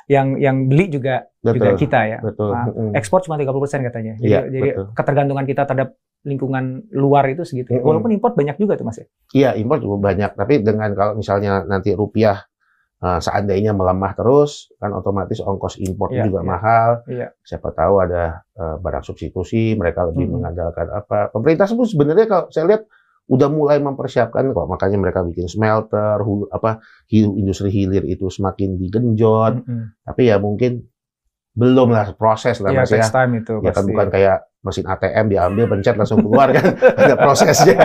[0.07, 1.81] yang yang beli juga juga Betul.
[1.83, 2.19] kita ya.
[2.25, 2.49] Betul.
[2.49, 2.67] Nah.
[2.95, 4.15] Ekspor cuma 30% katanya.
[4.17, 4.85] Jadi, Iya, jadi betul.
[4.95, 5.89] ketergantungan kita terhadap
[6.23, 7.71] lingkungan luar itu segitu.
[7.71, 7.79] ya.
[7.79, 7.87] Mm-mm.
[7.87, 9.07] Walaupun import banyak juga tuh Mas ya.
[9.33, 10.33] Iya, impor cukup banyak.
[10.33, 12.41] Tapi dengan kalau misalnya nanti rupiah
[13.03, 16.49] eh, seandainya melemah terus, kan otomatis ongkos impor Iya, juga iya.
[16.49, 16.91] mahal.
[17.07, 17.29] Iya.
[17.45, 20.35] Siapa tahu ada eh, barang substitusi, mereka lebih Mm-mm.
[20.41, 21.29] mengandalkan apa.
[21.33, 22.83] Pemerintah pun sebenarnya kalau saya lihat
[23.27, 24.67] udah mulai mempersiapkan kok.
[24.71, 26.79] Makanya mereka bikin smelter, hulu, apa
[27.11, 29.67] industri hilir itu semakin digenjot.
[29.67, 29.99] Mm-mm.
[30.07, 30.87] Tapi ya mungkin
[31.57, 33.09] belum lah proses lah Iya, Mas ya.
[33.09, 36.74] time itu Ya kan bukan kayak mesin ATM diambil pencet langsung keluar kan.
[37.07, 37.79] ada prosesnya.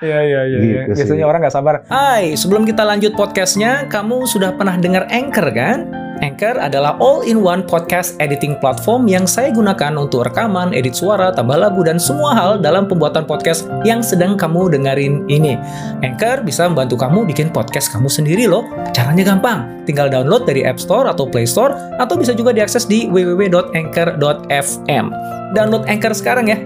[0.00, 0.58] Iya, iya, iya.
[0.64, 0.80] iya.
[0.88, 1.04] Gitu sih.
[1.04, 1.74] Biasanya orang nggak sabar.
[1.92, 5.78] Hai, sebelum kita lanjut podcastnya, kamu sudah pernah dengar Anchor kan?
[6.20, 11.80] Anchor adalah all-in-one podcast editing platform yang saya gunakan untuk rekaman, edit suara, tambah lagu,
[11.80, 15.56] dan semua hal dalam pembuatan podcast yang sedang kamu dengerin ini.
[16.04, 18.68] Anchor bisa membantu kamu bikin podcast kamu sendiri loh.
[18.92, 23.08] Caranya gampang, tinggal download dari App Store atau Play Store, atau bisa juga diakses di
[23.08, 25.04] www.anchor.fm.
[25.50, 26.60] Download Anchor sekarang ya.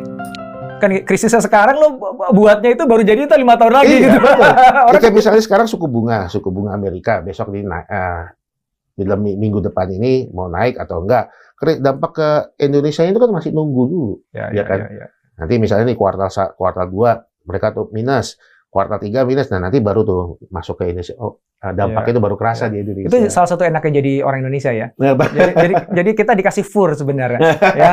[0.83, 4.27] Kan krisisnya sekarang lo bu- buatnya itu baru jadi itu lima tahun lagi Iya, gitu.
[4.91, 7.87] Orang Kayak misalnya sekarang suku bunga, suku bunga Amerika besok di naik,
[8.99, 11.31] eh, dalam mi- minggu depan ini mau naik atau enggak.
[11.81, 12.29] Dampak ke
[12.61, 14.11] Indonesia itu kan masih nunggu dulu.
[14.37, 14.79] ya, Iya kan?
[15.41, 17.11] Nanti misalnya nih kuartal kuartal 2
[17.49, 18.37] mereka tuh minus,
[18.69, 20.21] kuartal 3 minus, nah nanti baru tuh
[20.53, 21.17] masuk ke Indonesia.
[21.19, 23.09] Oh, eh, dampaknya itu baru kerasa di Indonesia.
[23.09, 24.93] Itu salah satu enaknya jadi orang Indonesia ya.
[24.95, 27.41] Nah, Jadi, jadi, jadi kita dikasih fur sebenarnya.
[27.81, 27.91] ya.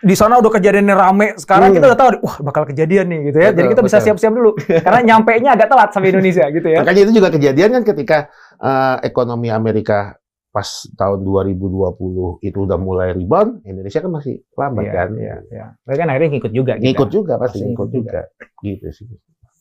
[0.00, 1.26] Di sana udah kejadiannya rame.
[1.36, 1.76] Sekarang Hmm.
[1.76, 3.48] kita udah tahu, wah bakal kejadian nih gitu ya.
[3.52, 4.06] Betul, jadi kita bisa betul.
[4.08, 4.50] siap-siap dulu.
[4.56, 6.78] Karena nyampe nya agak telat sampai Indonesia gitu ya.
[6.80, 8.18] Makanya itu juga kejadian kan ketika
[8.58, 10.16] eh, ekonomi Amerika
[10.48, 10.64] pas
[10.96, 15.08] tahun 2020 itu udah mulai rebound, Indonesia kan masih lambat Iya, kan.
[15.14, 15.66] iya, iya.
[15.84, 16.72] Mereka kan akhirnya ngikut juga.
[16.74, 16.84] kita.
[16.88, 18.10] Ngikut juga pasti Pasti ngikut ngikut juga.
[18.10, 18.22] juga.
[18.64, 19.06] Gitu sih.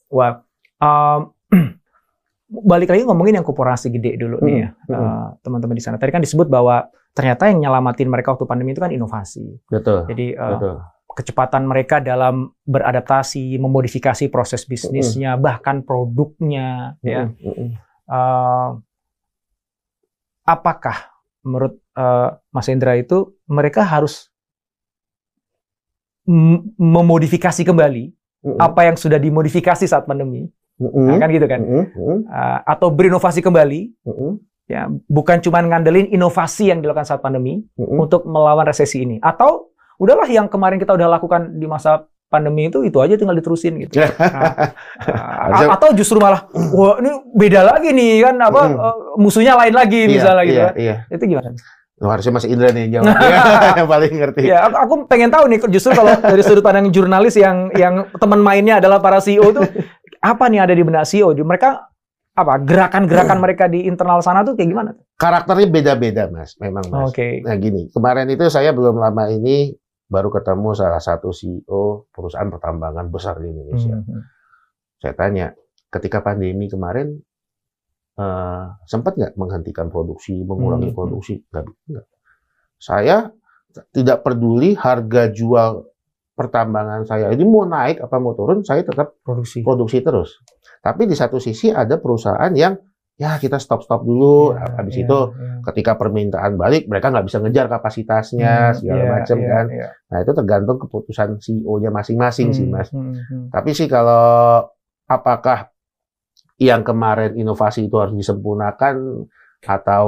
[0.07, 0.31] Wah,
[0.79, 1.19] um,
[2.47, 4.95] balik lagi ngomongin yang korporasi gede dulu nih ya, Hmm, hmm.
[4.95, 5.99] uh, teman-teman di sana.
[5.99, 9.59] Tadi kan disebut bahwa ternyata yang nyelamatin mereka waktu pandemi itu kan inovasi.
[9.67, 10.07] Betul.
[10.07, 10.75] Jadi uh, Betul.
[11.11, 17.27] kecepatan mereka dalam beradaptasi, memodifikasi proses bisnisnya, bahkan produknya, ya.
[17.27, 17.69] Mm, mm, mm.
[18.07, 18.69] Uh,
[20.47, 21.11] apakah
[21.43, 24.31] menurut uh, Mas Hendra itu mereka harus
[26.79, 28.59] memodifikasi kembali Mm, mm.
[28.61, 30.45] apa yang sudah dimodifikasi saat pandemi,
[30.77, 31.05] Mm, mm.
[31.09, 31.59] Nah, kan gitu kan?
[31.61, 34.31] Mm, mm, mm, Uh, atau berinovasi kembali, mm, mm.
[34.69, 37.97] ya bukan cuma ngandelin inovasi yang dilakukan saat pandemi Mm, mm.
[37.97, 42.83] untuk melawan resesi ini, atau udahlah yang kemarin kita udah lakukan di masa pandemi itu
[42.83, 43.97] itu aja tinggal diterusin gitu.
[45.47, 48.75] Nah, uh, atau justru malah, wah ini beda lagi nih kan apa Mm.
[48.77, 50.59] uh, musuhnya lain lagi Iya, misalnya gitu.
[50.59, 50.75] Iya, kan.
[50.77, 50.95] iya.
[51.09, 51.49] Itu gimana?
[51.97, 53.15] Loh, harusnya Mas Indra nih yang jawab.
[53.81, 54.41] yang paling ngerti.
[54.45, 58.37] Ya, aku, aku pengen tahu nih justru kalau dari sudut pandang jurnalis yang yang teman
[58.37, 59.65] mainnya adalah para CEO tuh
[60.21, 61.33] apa nih ada di benak CEO?
[61.33, 61.69] Mereka
[62.37, 64.91] apa gerakan-gerakan mereka di internal sana tuh kayak gimana?
[65.17, 66.53] Karakternya beda-beda, Mas.
[66.61, 67.09] Memang, Mas.
[67.09, 67.41] Oke.
[67.41, 69.73] Nah, gini, kemarin itu saya belum lama ini
[70.05, 73.97] baru ketemu salah satu CEO perusahaan pertambangan besar di Indonesia.
[73.97, 74.21] Hmm.
[75.01, 75.47] Saya tanya,
[75.89, 77.17] ketika pandemi kemarin
[78.17, 80.97] eh, sempat nggak menghentikan produksi, mengurangi Hmm.
[80.97, 81.37] produksi?
[81.53, 82.05] Nggak, nggak.
[82.77, 83.29] Saya
[83.93, 85.85] tidak peduli harga jual
[86.37, 89.65] pertambangan saya ini mau naik apa mau turun, saya tetap Produksi.
[89.65, 90.37] produksi terus.
[90.79, 92.77] Tapi di satu sisi ada perusahaan yang
[93.17, 95.65] ya kita stop stop dulu, Ya, habis ya, itu ya.
[95.65, 99.65] ketika permintaan balik mereka nggak bisa ngejar kapasitasnya Hmm, segala iya, macam iya, kan.
[99.67, 99.89] iya.
[100.07, 102.93] Nah itu tergantung keputusan CEO-nya masing-masing sih Hmm, mas.
[102.93, 103.43] hmm, hmm.
[103.49, 104.61] Tapi sih kalau
[105.03, 105.73] apakah
[106.57, 109.25] yang kemarin inovasi itu harus disempurnakan
[109.59, 110.05] atau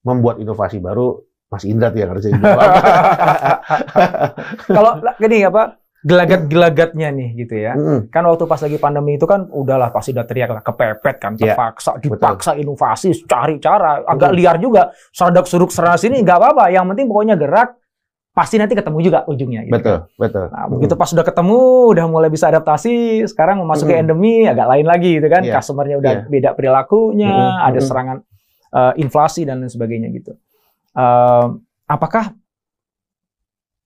[0.00, 1.16] membuat inovasi baru,
[1.50, 2.62] Mas Indra tuh yang harus dijawab.
[4.70, 5.62] Kalau gini apa
[6.00, 7.76] gelagat-gelagatnya nih gitu ya.
[7.76, 8.08] Mm-mm.
[8.08, 11.52] Kan waktu pas lagi pandemi itu kan udahlah pasti udah teriak lah kepepet kan Iya,
[11.52, 16.88] terpaksa dipaksa inovasi cari cara agak liar juga seradak suruk serana sini nggak apa-apa yang
[16.88, 17.76] penting pokoknya gerak
[18.30, 19.74] pasti nanti ketemu juga ujungnya gitu.
[19.76, 20.46] betul, betul.
[20.54, 21.58] Nah, begitu pas sudah ketemu,
[21.92, 24.02] udah mulai bisa adaptasi, sekarang memasuki Mm-mm.
[24.06, 25.42] endemi agak lain lagi gitu kan.
[25.42, 25.58] Iya.
[25.58, 26.24] Customernya udah Iya.
[26.30, 27.66] beda perilakunya, Mm-mm.
[27.68, 28.16] ada serangan
[28.70, 30.38] eh, inflasi dan lain sebagainya gitu.
[30.90, 31.46] Eh,
[31.86, 32.34] apakah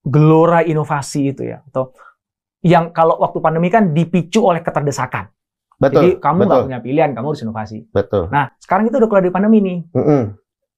[0.05, 1.93] gelora inovasi itu ya atau
[2.65, 5.29] yang kalau waktu pandemi kan dipicu oleh keterdesakan.
[5.77, 5.93] Betul.
[6.01, 7.85] Jadi kamu nggak punya pilihan, kamu harus inovasi.
[7.91, 8.31] betul.
[8.31, 9.79] Nah, sekarang itu udah keluar dari pandemi nih.
[9.91, 10.21] Mm-mm.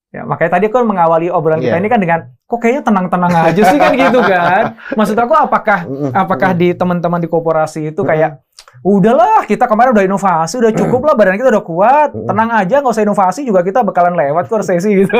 [0.08, 1.84] Ya, makanya tadi aku mengawali obrolan kita Iya.
[1.84, 4.64] ini kan dengan kok kayaknya tenang-tenang aja sih kan gitu kan.
[4.96, 5.84] Maksud aku apakah
[6.16, 8.40] apakah di teman-teman di koperasi itu kayak
[8.88, 12.94] udahlah kita kemarin udah inovasi udah cukup lah badan kita udah kuat tenang aja nggak
[12.94, 15.12] usah inovasi juga kita bakalan lewat kok resesi gitu.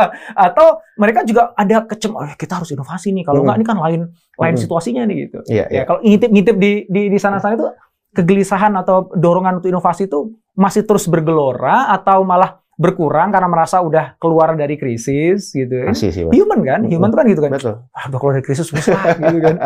[0.50, 4.00] Atau mereka juga ada kecem oh, kita harus inovasi nih kalau nggak ini kan lain
[4.42, 5.38] lain situasinya nih gitu.
[5.46, 5.82] Iya, ya iya.
[5.86, 7.68] kalau ngintip-ngintip di di di sana-sana itu
[8.12, 14.16] kegelisahan atau dorongan untuk inovasi itu masih terus bergelora atau malah berkurang karena merasa udah
[14.16, 16.32] keluar dari krisis gitu Masih sih, Mas.
[16.32, 17.74] human kan human tuh kan gitu kan Betul.
[17.86, 19.56] ah, udah keluar dari krisis susah gitu kan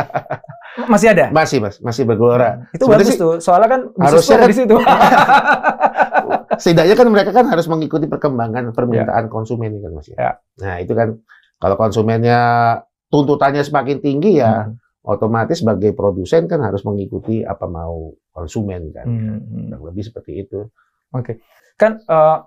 [0.92, 1.78] masih ada Masih, Mas.
[1.78, 2.66] Masih bergelora.
[2.70, 4.76] itu Sebenarnya bagus sih, tuh soalnya kan harusnya kan- di situ
[6.56, 10.16] setidaknya kan mereka kan harus mengikuti perkembangan permintaan konsumen ini kan Mas ya.
[10.16, 10.30] Ya.
[10.58, 11.08] Nah, itu kan
[11.56, 12.40] kalau konsumennya
[13.06, 14.76] tuntutannya semakin tinggi ya Hmm.
[15.06, 19.06] otomatis sebagai produsen kan harus mengikuti apa mau konsumen kan.
[19.06, 19.64] Hmm, hmm.
[19.70, 20.66] Kurang lebih seperti itu.
[21.76, 22.38] kan eh,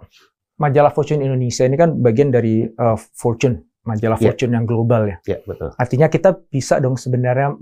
[0.59, 4.29] majalah Fortune Indonesia ini kan bagian dari eh, Fortune majalah Ya.
[4.29, 5.71] Fortune yang global ya Ya, betul.
[5.73, 7.55] artinya kita bisa dong sebenarnya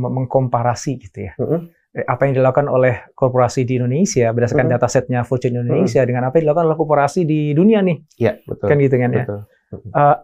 [0.00, 1.68] mengkomparasi gitu ya Mm-mm.
[1.94, 4.74] Eh, apa yang dilakukan oleh korporasi di Indonesia berdasarkan Mhm.
[4.74, 8.66] datasetnya Fortune Indonesia dengan apa yang dilakukan oleh korporasi di dunia nih Ya, betul.
[8.66, 9.40] kan gitu kan ya betul.
[9.92, 10.16] Eh,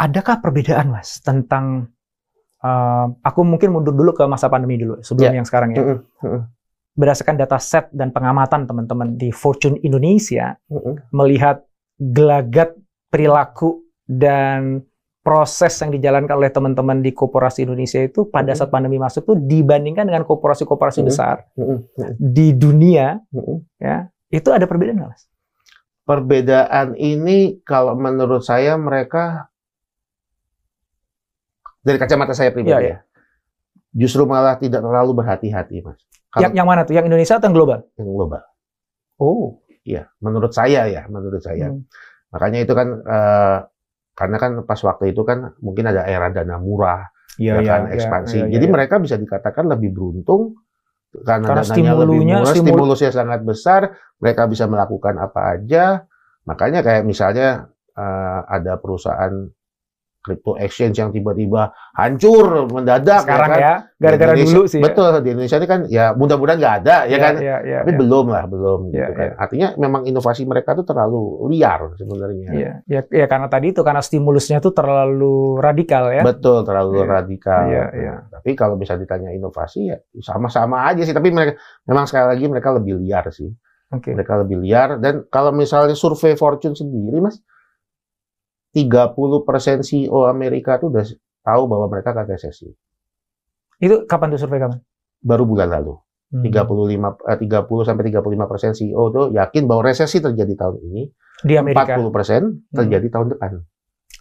[0.00, 1.94] adakah perbedaan mas tentang
[2.58, 5.38] eh, aku mungkin mundur dulu ke masa pandemi dulu sebelum Ya.
[5.38, 5.98] yang sekarang ya Mm-mm.
[6.26, 6.42] Mm-mm.
[7.00, 11.08] Berdasarkan data set dan pengamatan teman-teman di Fortune Indonesia Mm-mm.
[11.10, 11.64] melihat
[11.96, 12.76] gelagat
[13.08, 14.84] perilaku dan
[15.20, 20.04] proses yang dijalankan oleh teman-teman di korporasi Indonesia itu pada saat pandemi masuk tuh dibandingkan
[20.04, 21.06] dengan korporasi-korporasi Mhm.
[21.06, 21.44] besar.
[21.54, 21.78] Mm-mm.
[22.18, 23.64] di dunia Mm-mm.
[23.76, 25.24] ya itu ada perbedaan nggak mas?
[26.02, 29.48] perbedaan ini kalau menurut saya mereka
[31.80, 32.98] dari kacamata saya pribadi Iya, ya,
[33.94, 36.00] justru malah tidak terlalu berhati-hati mas
[36.30, 36.94] Kalau- Yang yang mana tuh?
[36.94, 37.78] Yang Indonesia atau yang global?
[37.98, 38.42] yang global
[39.20, 41.88] Oh, Iya, menurut saya ya menurut saya Hmm.
[42.30, 43.58] makanya itu kan eh,
[44.12, 47.08] karena kan pas waktu itu kan mungkin ada era dana murah
[47.40, 48.74] iya ya kan ekspansi iya, jadi iya.
[48.76, 50.60] mereka bisa dikatakan lebih beruntung
[51.24, 53.80] karena, Karena dananya lebih murah stimul- stimulusnya sangat besar
[54.20, 56.04] mereka bisa melakukan apa aja
[56.44, 59.32] makanya kayak misalnya eh, ada perusahaan
[60.20, 64.76] crypto exchange yang tiba-tiba hancur mendadak sekarang ya kan ya, gara-gara dulu sih.
[64.76, 64.84] ya.
[64.84, 68.00] betul di Indonesia ini kan ya mudah-mudahan nggak ada ya, kan Iya, iya, tapi iya.
[68.04, 69.34] belum lah belum Iya, gitu kan iya.
[69.40, 74.04] artinya memang inovasi mereka tuh terlalu liar sebenarnya Iya, ya, ya karena tadi itu karena
[74.04, 76.20] stimulusnya tuh terlalu radikal ya.
[76.20, 77.06] betul terlalu Iya.
[77.08, 78.14] radikal Iya, Nah, iya.
[78.28, 81.56] tapi kalau bisa ditanya inovasi ya sama-sama aja sih tapi mereka
[81.88, 83.48] memang sekali lagi mereka lebih liar sih
[83.90, 84.12] Oke.
[84.12, 87.40] mereka lebih liar dan kalau misalnya survei Fortune sendiri mas
[88.72, 89.14] 30%
[89.82, 91.04] CEO Amerika tuh udah
[91.42, 92.70] tahu bahwa mereka akan resesi
[93.76, 94.78] Itu kapan tuh survei kapan?
[95.20, 95.94] baru bulan lalu
[96.30, 96.46] Hmm.
[96.46, 101.02] 35 eh, 30 sampai 35 persen CEO tuh yakin bahwa resesi terjadi tahun ini
[101.42, 101.98] di Amerika.
[101.98, 103.66] 40 persen terjadi tahun depan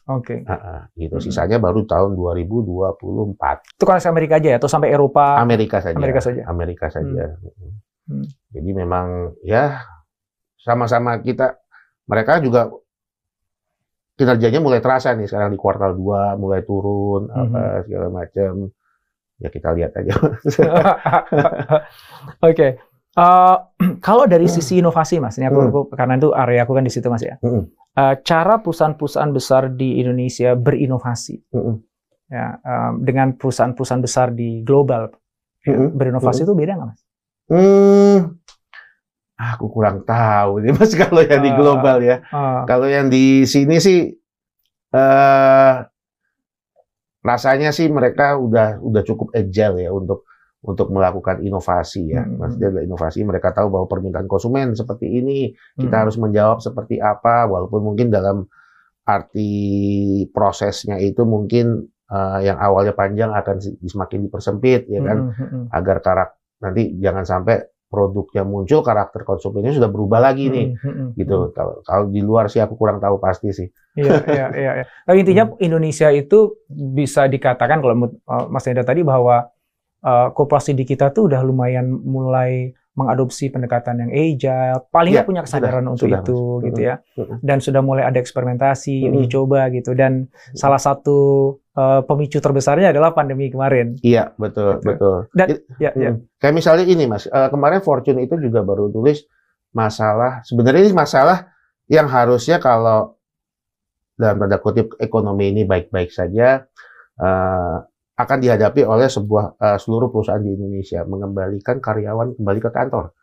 [0.09, 0.41] Oke.
[0.49, 1.21] Ah, gitu Hmm.
[1.21, 5.38] sisanya baru tahun 2024 Itu kalau Amerika aja ya atau sampai Eropa?
[5.38, 6.41] Amerika saja Amerika saja.
[6.49, 7.38] Amerika saja
[8.09, 8.25] Hmm.
[8.49, 9.85] jadi memang ya
[10.57, 11.62] sama-sama kita
[12.09, 12.73] mereka juga
[14.19, 17.39] kinerjanya mulai terasa nih sekarang di kuartal 2 mulai turun Mhm.
[17.47, 18.51] apa segala macam
[19.38, 20.12] ya kita lihat aja
[22.41, 22.67] Oke.
[23.10, 23.55] Eh,
[24.05, 25.69] kalau dari sisi inovasi, Mas, ini aku, Hmm.
[25.71, 27.36] aku- karena itu area aku kan di situ, Mas ya.
[27.39, 27.67] Hmm.
[27.95, 31.82] Eh, cara perusahaan-perusahaan besar di Indonesia berinovasi, Hmm.
[32.27, 35.10] ya, em, dengan perusahaan-perusahaan besar di global
[35.62, 35.95] ya, Hmm.
[35.95, 37.01] berinovasi itu beda nggak, Mas?
[37.49, 38.17] Hmm,
[39.39, 41.56] aku kurang tahu nih mas kalau yang di Ah.
[41.56, 42.17] global ya.
[42.19, 44.12] Eh, Kalau yang di sini sih
[44.91, 45.75] eh
[47.19, 50.23] rasanya sih mereka udah udah cukup agile ya untuk
[50.60, 52.28] untuk melakukan inovasi ya.
[52.28, 52.36] Hmm.
[52.36, 56.04] Maksudnya adalah inovasi mereka tahu bahwa permintaan konsumen seperti ini, kita hmm.
[56.04, 58.43] harus menjawab seperti apa walaupun mungkin dalam
[59.08, 59.52] arti
[60.30, 65.65] prosesnya itu mungkin eh, yang awalnya panjang akan semakin dipersempit ya kan Hmm, hmm, hmm.
[65.71, 67.56] agar karak nanti jangan sampai
[67.89, 71.10] produknya muncul karakter konsumennya sudah berubah lagi nih Hmm, hmm, hmm.
[71.17, 74.71] gitu kalau kalau di luar sih aku kurang tahu pasti sih Iya, iya, iya.
[74.80, 74.86] iya.
[75.04, 75.60] Tapi intinya Hmm.
[75.60, 79.49] Indonesia itu bisa dikatakan kalau uh, Mas Hendra tadi bahwa
[80.06, 85.41] uh, korporasi di kita tuh udah lumayan mulai mengadopsi pendekatan yang agile, paling nggak punya
[85.47, 86.63] kesadaran sudah, untuk sudah, itu Mas.
[86.67, 86.95] gitu ya,
[87.39, 91.17] dan sudah mulai ada eksperimentasi, uji coba gitu, dan salah satu
[91.73, 93.95] uh, pemicu terbesarnya adalah pandemi kemarin.
[94.03, 94.83] iya betul Betul.
[94.83, 96.12] betul Dan It- ya, ya.
[96.12, 96.19] Mm.
[96.35, 99.23] kayak misalnya ini mas eh, kemarin Fortune itu juga baru tulis
[99.71, 101.47] masalah sebenarnya ini masalah
[101.88, 103.15] yang harusnya kalau
[104.13, 106.67] dalam tanda kutip ekonomi ini baik-baik saja
[107.15, 107.75] eh,
[108.19, 113.15] akan dihadapi oleh sebuah eh, seluruh perusahaan di Indonesia mengembalikan karyawan kembali ke kantor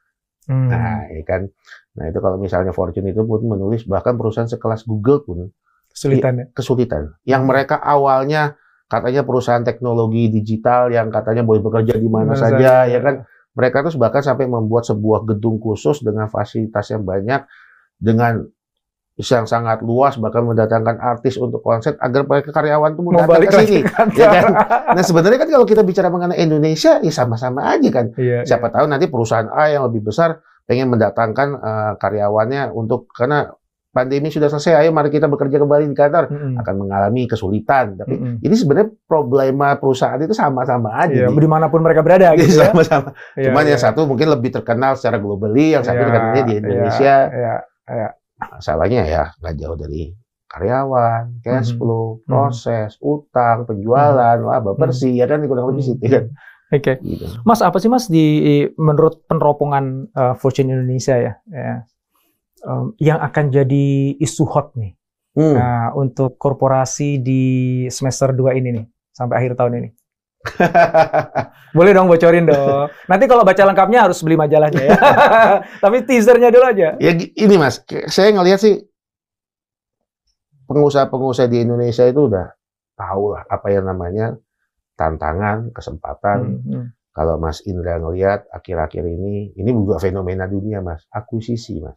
[0.46, 0.70] Hmm.
[0.70, 1.42] Nah, ya kan.
[1.98, 5.38] Nah, itu kalau misalnya Fortune itu pun menulis bahkan perusahaan sekelas Google pun
[5.90, 6.44] Kesulitan ya.
[6.52, 7.02] kesulitan.
[7.24, 8.54] Yang mereka awalnya
[8.86, 12.92] katanya perusahaan teknologi digital yang katanya boleh bekerja di mana saja, saja.
[12.92, 13.26] ya kan.
[13.56, 17.48] Mereka tuh bahkan sampai membuat sebuah gedung khusus dengan fasilitas yang banyak,
[17.96, 18.44] dengan
[19.16, 23.48] yang sangat luas, bahkan mendatangkan artis untuk konser agar mereka karyawan tuh mau datang balik
[23.48, 23.80] ke sini.
[24.12, 24.44] ya kan?
[24.92, 28.12] Nah sebenarnya kan kalau kita bicara mengenai Indonesia, ya sama-sama aja kan.
[28.12, 33.48] Iya, Siapa tahu nanti perusahaan A yang lebih besar pengen mendatangkan eh, karyawannya untuk karena
[33.88, 36.60] pandemi sudah selesai, ayo mari kita bekerja kembali di kantor Mm-mm.
[36.60, 37.96] akan mengalami kesulitan.
[37.96, 38.44] Tapi Mm-mm.
[38.44, 41.24] ini sebenarnya problema perusahaan itu sama-sama aja.
[41.24, 42.68] Iya, di mana pun mereka berada Iya, gitu ya.
[42.68, 43.16] sama-sama.
[43.32, 43.70] Iya, Cuman iya.
[43.72, 47.14] yang satu mungkin lebih terkenal secara globally, yang satu Iya, terkenalnya di iya, Indonesia.
[47.32, 50.12] Iya, Masalahnya ya nggak jauh dari
[50.46, 51.78] karyawan, cash Mhm.
[51.80, 52.26] flow, Mhm.
[52.28, 55.88] proses, utang, penjualan, laba bersih, ya kan kurang lebih Mhm.
[55.90, 56.24] situ kan.
[56.70, 56.92] Oke.
[56.98, 57.26] Gitu.
[57.46, 58.26] Mas, apa sih Mas di
[58.76, 61.86] menurut peneropongan uh, Fortune Indonesia ya, ya,
[62.66, 63.86] um, yang akan jadi
[64.18, 64.94] isu hot nih
[65.36, 65.52] Hmm.
[65.52, 67.42] nah, untuk korporasi di
[67.92, 69.88] semester 2 ini nih sampai akhir tahun ini?
[71.76, 72.88] Boleh dong bocorin dong.
[73.10, 74.98] Nanti kalau baca lengkapnya harus beli majalahnya ya.
[75.84, 76.96] Tapi teasernya dulu aja.
[76.96, 78.80] Ya ini mas, saya ngelihat sih
[80.66, 82.46] pengusaha-pengusaha di Indonesia itu udah
[82.96, 84.34] tahu lah apa yang namanya
[84.96, 86.38] tantangan, kesempatan.
[86.42, 86.86] Hmm, hmm.
[87.16, 91.96] Kalau Mas Indra ngelihat akhir-akhir ini, ini juga fenomena dunia mas, akuisisi mas,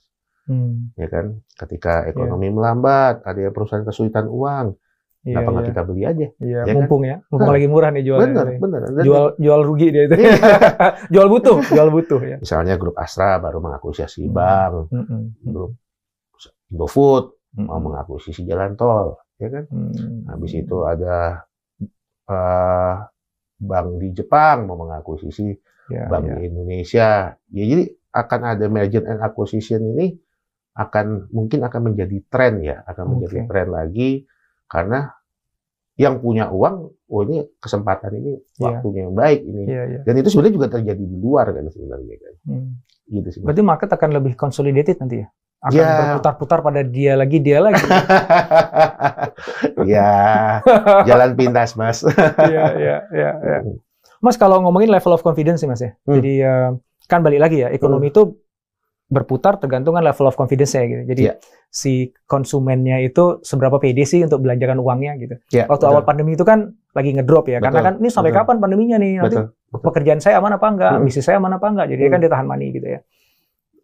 [0.49, 1.37] Hmm, ya kan?
[1.53, 4.73] Ketika ekonomi melambat, ada perusahaan kesulitan uang,
[5.19, 6.27] Iya, kenapa nggak iya, kita beli aja?
[6.39, 6.75] iya, ya kan?
[6.79, 8.23] mumpung ya, mumpung Nah, lagi murah nih jualnya.
[8.31, 8.57] Bener, nih.
[8.63, 8.79] bener.
[8.87, 10.15] Dan Jual jual rugi dia itu.
[10.15, 10.31] Iya.
[11.13, 12.37] jual butuh, jual butuh ya.
[12.39, 14.35] Misalnya grup Astra baru mengakuisisi Hmm.
[14.35, 15.71] bank, Hmm, hmm, grup
[16.71, 17.25] Indofood
[17.57, 19.63] hmm, mau mengakuisisi jalan tol, ya kan?
[19.67, 20.29] hmm.
[20.31, 21.43] Habis itu ada
[22.29, 22.93] eh,
[23.59, 25.51] bank di Jepang mau mengakuisisi
[25.89, 26.35] Ya, bank ya.
[26.37, 27.09] di Indonesia.
[27.49, 30.21] Ya, jadi akan ada merger and acquisition ini
[30.77, 33.47] akan mungkin akan menjadi tren ya, akan menjadi Oke.
[33.49, 34.11] tren lagi
[34.69, 35.09] karena
[35.99, 36.75] yang punya uang,
[37.11, 38.63] oh ini kesempatan ini Iya.
[38.79, 39.63] waktunya yang baik ini.
[39.67, 39.99] Iya, iya.
[40.07, 42.33] Dan itu sebenarnya juga terjadi di luar kan sebenarnya kan.
[42.47, 42.69] Hmm.
[43.03, 43.39] Gitu sih.
[43.43, 45.27] Berarti market akan lebih consolidated nanti ya?
[45.59, 45.91] Akan Ya.
[46.15, 47.83] berputar-putar pada dia lagi, dia lagi.
[49.83, 50.11] ya,
[51.09, 51.99] jalan pintas, Mas.
[52.39, 53.57] Iya, iya, iya, iya.
[54.19, 55.91] Mas kalau ngomongin level of confidence sih Mas ya.
[56.03, 56.15] Hmm.
[56.15, 56.69] Jadi eh,
[57.07, 58.39] kan balik lagi ya, ekonomi itu
[59.09, 61.03] berputar tergantung kan level of confidence-nya gitu.
[61.09, 61.33] Jadi Iya.
[61.67, 61.93] si
[62.25, 65.35] konsumennya itu seberapa pede sih untuk belanjakan uangnya gitu.
[65.49, 65.89] Ya, Waktu betul.
[65.89, 68.41] awal pandemi itu kan lagi ngedrop ya, karena Betul, kan ini sampai betul.
[68.45, 69.13] kapan pandeminya nih?
[69.17, 69.81] Nanti Betul.
[69.81, 71.05] pekerjaan saya aman apa enggak, Mm-mm.
[71.05, 72.23] bisnis saya aman apa enggak, jadi kan Mm.
[72.23, 72.99] dia tahan money gitu ya.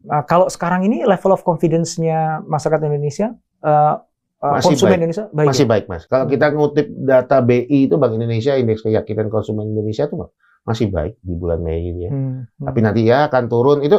[0.05, 3.95] Nah, kalau sekarang ini level of confidence-nya masyarakat Indonesia, eh,
[4.45, 4.99] eh, Masih konsumen baik.
[5.01, 5.47] Indonesia baik.
[5.49, 5.69] Masih ya?
[5.69, 6.03] baik, Mas.
[6.05, 6.33] Kalau Hmm.
[6.33, 10.15] kita ngutip data BI itu Bank Indonesia, indeks keyakinan konsumen Indonesia itu
[10.61, 12.11] masih baik di bulan Mei ini ya.
[12.13, 12.65] Hmm, hmm.
[12.65, 13.97] Tapi nanti ya akan turun itu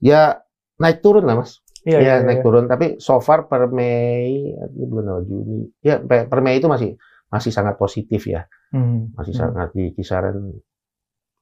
[0.00, 0.36] ya
[0.80, 1.60] naik turun lah, Mas.
[1.84, 2.44] Iya, ya, iya, naik iya.
[2.44, 2.64] turun.
[2.64, 6.96] Tapi so far per Mei, ini bulan Juni, ya pe- per Mei itu masih
[7.28, 8.46] masih sangat positif ya.
[8.74, 9.42] Hmm, Masih hmm.
[9.42, 10.54] sangat di kisaran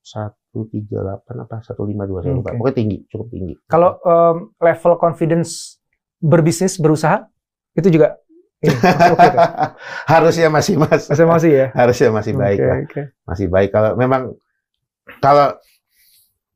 [0.03, 2.51] 138 apa 152 saya lupa.
[2.59, 3.55] Pokoknya tinggi, cukup tinggi.
[3.71, 5.79] Kalau em, level confidence
[6.18, 7.25] berbisnis berusaha
[7.79, 8.18] itu juga
[8.62, 9.37] ini, gitu.
[10.12, 11.07] harusnya masih Mas.
[11.07, 11.66] Masih masih ya.
[11.75, 12.79] Harusnya masih baik lah.
[12.83, 13.03] oke.
[13.27, 14.23] Masih baik kalau memang
[15.23, 15.57] kalau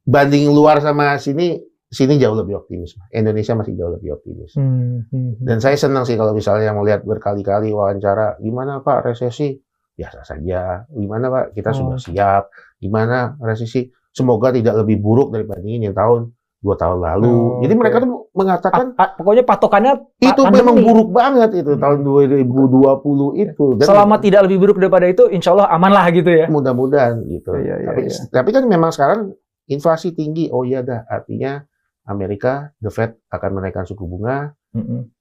[0.06, 1.58] banding luar sama sini
[1.96, 2.92] sini jauh lebih optimis.
[3.10, 4.52] Indonesia masih jauh lebih optimis.
[4.52, 5.30] Hmm, hmm, hmm.
[5.40, 9.56] Dan saya senang sih kalau misalnya melihat berkali-kali wawancara, gimana Pak resesi?
[9.92, 10.84] Biasa saja.
[10.86, 11.44] Gimana Pak?
[11.50, 11.76] Kita Oh.
[11.88, 12.52] sudah siap.
[12.76, 13.88] Gimana resesi?
[14.12, 17.30] Semoga tidak lebih buruk daripada ini tahun dua tahun lalu.
[17.30, 17.80] Oh, Jadi oke.
[17.80, 20.56] mereka tuh mengatakan A- a- pokoknya patokannya pa- itu pandemi.
[20.58, 21.80] memang buruk banget itu Hmm.
[21.80, 23.66] tahun 2020 itu.
[23.76, 26.46] Dan Selama tidak lebih buruk daripada itu, insya Allah aman lah gitu ya.
[26.48, 27.54] mudah-mudahan gitu.
[27.54, 28.20] Iya, iya, tapi iya.
[28.30, 29.20] tapi kan memang sekarang
[29.66, 30.48] inflasi tinggi.
[30.48, 31.62] Oh iya dah, artinya
[32.06, 34.54] Amerika, the Fed akan menaikkan suku bunga.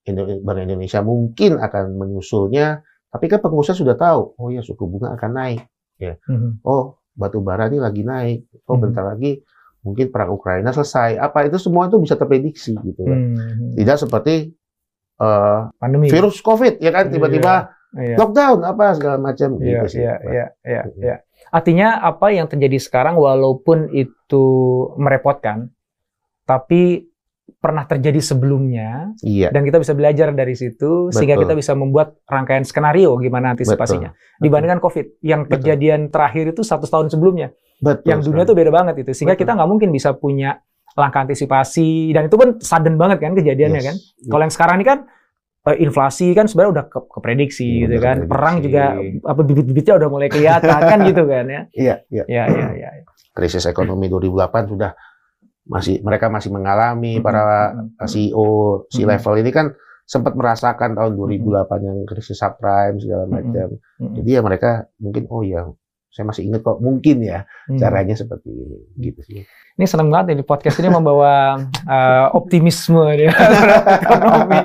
[0.03, 2.81] Indo- Bank Indonesia mungkin akan menyusulnya.
[3.07, 5.61] Tapi kan pengusaha sudah tahu, oh ya suku bunga akan naik.
[6.27, 6.61] Mhm.
[6.61, 8.45] Oh batu bara ini lagi naik.
[8.65, 9.39] Oh bentar lagi
[9.81, 11.15] mungkin perang Ukraina selesai.
[11.15, 13.19] Apa itu semua itu bisa terprediksi gitu kan.
[13.33, 13.75] Mhm.
[13.75, 14.51] Tidak seperti
[15.15, 16.11] eh, Pandemi.
[16.11, 18.19] virus COVID ya kan tiba-tiba Iya.
[18.19, 20.01] lockdown apa segala macam Iya, gitu sih.
[20.03, 20.27] iya, Mas.
[20.27, 21.15] iya, iya, iya.
[21.47, 24.43] Artinya apa yang terjadi sekarang walaupun itu
[24.99, 25.71] merepotkan,
[26.45, 27.09] tapi
[27.61, 29.49] pernah terjadi sebelumnya Iya.
[29.49, 31.43] dan kita bisa belajar dari situ sehingga Betul.
[31.43, 34.13] kita bisa membuat rangkaian skenario gimana antisipasinya.
[34.37, 35.53] Dibandingkan COVID yang Betul.
[35.61, 38.05] kejadian terakhir itu satu tahun sebelumnya, Betul.
[38.05, 39.45] yang dunia tuh beda banget itu, sehingga Betul.
[39.45, 40.61] kita nggak mungkin bisa punya
[40.95, 43.87] langkah antisipasi dan itu pun sudden banget kan kejadiannya Yes.
[43.89, 43.95] kan.
[44.25, 44.99] Kalau yang sekarang ini kan
[45.65, 48.15] eh, inflasi kan sebenarnya udah ke, keprediksi Iya, gitu kan.
[48.15, 48.29] keprediksi.
[48.29, 48.83] Perang juga
[49.25, 51.61] apa bibit-bibitnya udah mulai kelihatan kan gitu kan ya.
[51.73, 52.23] Iya, iya.
[52.27, 52.89] Ya ya ya.
[53.33, 54.93] Krisis ekonomi 2008 sudah
[55.65, 57.25] masih mereka masih mengalami Mm-mm.
[57.25, 57.73] para.
[58.05, 59.11] CEO si Mm-mm.
[59.17, 59.67] level ini kan
[60.05, 61.41] sempat merasakan tahun 2008
[61.81, 63.81] yang krisis subprime segala macam.
[63.97, 64.13] Mm-mm.
[64.21, 65.65] Jadi ya mereka mungkin oh ya
[66.09, 67.75] saya masih ingat kok mungkin ya Hmm.
[67.75, 69.41] caranya seperti ini gitu sih.
[69.75, 73.25] Ini senang banget di podcast ini membawa eh, optimisme di
[74.05, 74.59] ekonomi.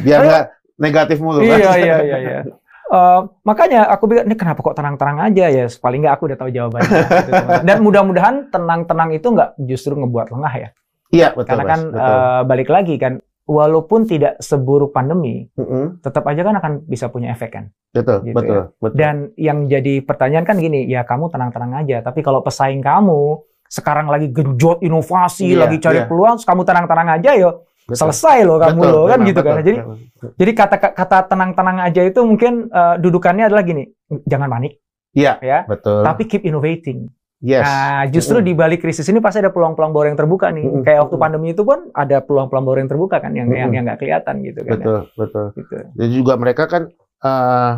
[0.00, 0.44] Biar nggak
[0.78, 1.42] negatif mulu.
[1.42, 1.58] Mas.
[1.58, 2.38] iya iya iya iya.
[2.84, 6.50] Eh, makanya aku bilang ini kenapa kok tenang-tenang aja ya paling nggak aku udah tahu
[6.52, 7.60] jawabannya gitu, teman.
[7.64, 10.68] dan mudah-mudahan tenang-tenang itu nggak justru ngebuat lengah ya
[11.08, 11.48] Iya betul.
[11.48, 12.04] karena Mas, kan betul.
[12.04, 13.12] eh, balik lagi kan
[13.44, 16.04] walaupun tidak seburuk pandemi Mm-mm.
[16.04, 18.96] tetap aja kan akan bisa punya efek kan betul gitu betul betul.
[19.00, 24.12] dan yang jadi pertanyaan kan gini ya kamu tenang-tenang aja tapi kalau pesaing kamu sekarang
[24.12, 26.06] lagi genjot inovasi Iya, lagi cari iya.
[26.06, 28.00] peluang kamu tenang-tenang aja yo Betul.
[28.00, 29.98] selesai loh kamu Betul, loh kan gitu kan betul, jadi memang.
[30.40, 33.84] Jadi kata kata tenang-tenang aja itu mungkin eh, dudukannya adalah gini,
[34.24, 34.80] jangan panik
[35.12, 36.00] Iya, ya, betul.
[36.02, 37.06] tapi keep innovating.
[37.38, 37.62] yes.
[37.62, 38.48] Nah, justru Mm-mm.
[38.48, 40.64] di balik krisis ini pasti ada peluang-peluang baru yang terbuka nih.
[40.64, 40.82] Mm-mm.
[40.82, 43.76] Kayak waktu pandemi itu pun ada peluang-peluang baru yang terbuka kan yang yang Mm-mm.
[43.76, 44.72] yang nggak kelihatan gitu kan.
[44.72, 44.74] ya.
[44.74, 45.46] betul betul.
[45.54, 45.74] Gitu.
[45.92, 46.82] Dan juga mereka kan
[47.20, 47.72] eh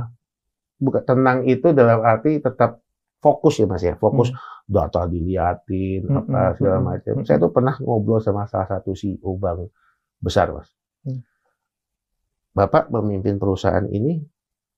[0.79, 2.79] bukan tenang itu dalam arti tetap
[3.19, 4.31] fokus ya mas ya fokus
[4.65, 7.13] data diliatin apa segala macam.
[7.19, 7.27] mm-mm.
[7.27, 9.67] Saya tuh pernah ngobrol sama salah satu CEO bank
[10.21, 10.69] besar mas.
[11.05, 11.23] Mm.
[12.57, 14.23] Bapak memimpin perusahaan ini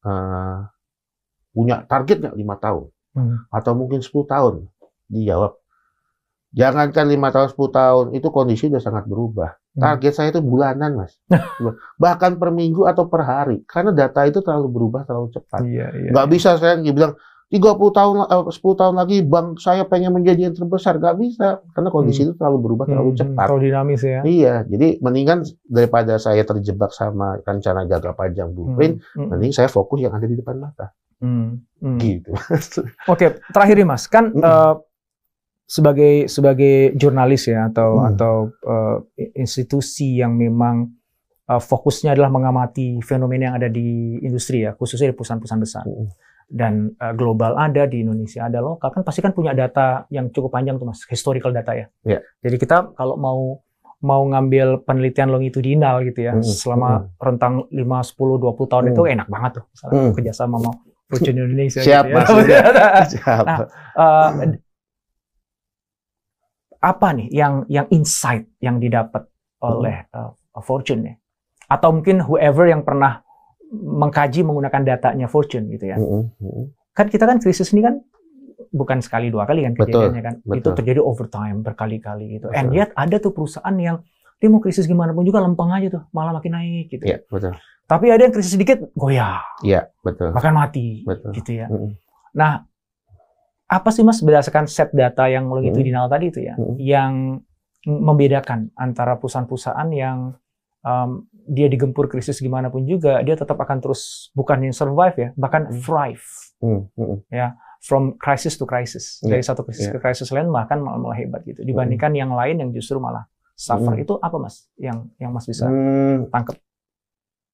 [0.05, 0.59] eh
[1.55, 3.51] punya target nggak lima tahun Hmm.
[3.51, 4.55] atau mungkin 10 tahun?
[5.11, 5.59] Dijawab.
[6.55, 9.59] Jangankan lima tahun 10 tahun itu kondisi udah sangat berubah.
[9.75, 9.83] Hmm.
[9.83, 11.19] Target saya itu bulanan mas.
[12.03, 13.67] Bahkan per minggu atau per hari.
[13.67, 15.61] Karena data itu terlalu berubah terlalu cepat.
[15.67, 16.11] Iya, iya.
[16.15, 17.19] Nggak bisa saya bilang
[17.49, 20.97] 30 tahun, eh, 10 tahun lagi bank saya pengen menjadi yang terbesar.
[20.97, 21.49] Nggak bisa.
[21.73, 23.45] Karena kondisi itu terlalu berubah terlalu Hmm, cepat.
[23.49, 24.21] Terlalu dinamis ya.
[24.21, 29.67] Iya, jadi mendingan daripada saya terjebak sama rencana jangka panjang blueprint, Hmm, hmm, mending saya
[29.67, 30.93] fokus yang ada di depan mata.
[31.19, 31.49] hmm,
[31.81, 31.99] hmm.
[31.99, 32.31] Gitu.
[33.13, 34.45] Oke, terakhir nih Mas, kan Mm-mm.
[34.45, 34.75] eh,
[35.65, 38.09] sebagai sebagai jurnalis ya atau Hmm.
[38.13, 38.97] atau eh,
[39.35, 40.89] institusi yang memang
[41.45, 45.85] eh, fokusnya adalah mengamati fenomena yang ada di industri ya, khususnya di perusahaan-perusahaan besar.
[45.89, 46.09] Mm.
[46.49, 50.49] Dan eh, global ada di Indonesia ada lokal kan pasti kan punya data yang cukup
[50.51, 51.87] panjang tuh Mas, historical data ya.
[52.09, 52.25] Iya.
[52.41, 53.61] Jadi kita kalau mau
[53.99, 57.83] mau ngambil penelitian longitudinal gitu ya, selama rentang 5
[58.15, 58.93] 10 20 tahun Mm.
[58.95, 59.65] itu enak banget tuh.
[59.69, 60.13] Misalnya Mm.
[60.15, 60.71] kerjasama sama
[61.11, 62.17] Fortune Indonesia Siap, gitu ya.
[62.17, 62.29] Mas.
[63.13, 63.45] Siapa?
[63.45, 63.59] Nah,
[63.99, 64.55] Eh,
[66.79, 69.27] apa nih yang yang insight yang didapat
[69.61, 70.31] oleh eh,
[70.63, 71.15] Fortune ya?
[71.69, 73.21] Atau mungkin whoever yang pernah
[73.73, 75.97] mengkaji menggunakan datanya Fortune gitu ya.
[76.01, 76.65] Mm-mm, mm-mm.
[76.97, 78.01] Kan kita kan krisis ini kan
[78.73, 80.35] bukan sekali dua kali kan Betul, kejadiannya kan.
[80.41, 80.73] Itu betul.
[80.81, 82.49] terjadi overtime berkali-kali gitu.
[82.53, 82.79] And Betul.
[82.81, 84.01] yet ada tuh perusahaan yang
[84.39, 87.05] dia mau krisis gimana pun juga lempeng aja tuh, malah makin naik gitu.
[87.11, 87.59] Iya, betul.
[87.89, 90.31] Tapi ada yang krisis sedikit goyah, Iya, betul.
[90.31, 91.33] bahkan mati Betul.
[91.35, 91.67] gitu ya.
[91.67, 91.97] Mm-mm.
[92.39, 92.63] Nah,
[93.69, 96.77] apa sih Mas berdasarkan set data yang longitudinal tadi itu ya, Mm.
[96.79, 97.13] yang
[97.89, 100.37] membedakan antara perusahaan-perusahaan yang
[100.89, 101.11] um,
[101.45, 105.69] dia digempur krisis gimana pun juga, dia tetap akan terus bukan yang survive ya, bahkan
[105.69, 105.77] Mm.
[105.79, 106.25] thrive
[106.59, 107.19] Mm, mm-mm.
[107.79, 109.93] from crisis to crisis, Iya, dari satu krisis iya.
[109.95, 113.95] ke krisis lain bahkan malah, malah hebat gitu, dibandingkan yang lain yang justru malah suffer.
[113.95, 114.03] Mm.
[114.03, 116.57] Itu apa Mas yang yang Mas bisa Hmm, tangkap?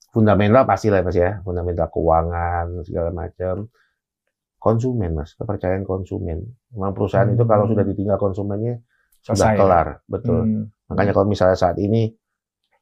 [0.08, 3.66] fundamental pasti lah mas ya, fundamental keuangan segala macam.
[4.56, 6.40] Konsumen mas, kepercayaan konsumen.
[6.72, 7.72] Memang perusahaan itu kalau Hmm.
[7.76, 8.80] sudah ditinggal konsumennya
[9.20, 9.58] sudah Selesai.
[9.58, 10.40] kelar, betul.
[10.40, 10.64] Hmm.
[10.88, 12.14] Makanya kalau misalnya saat ini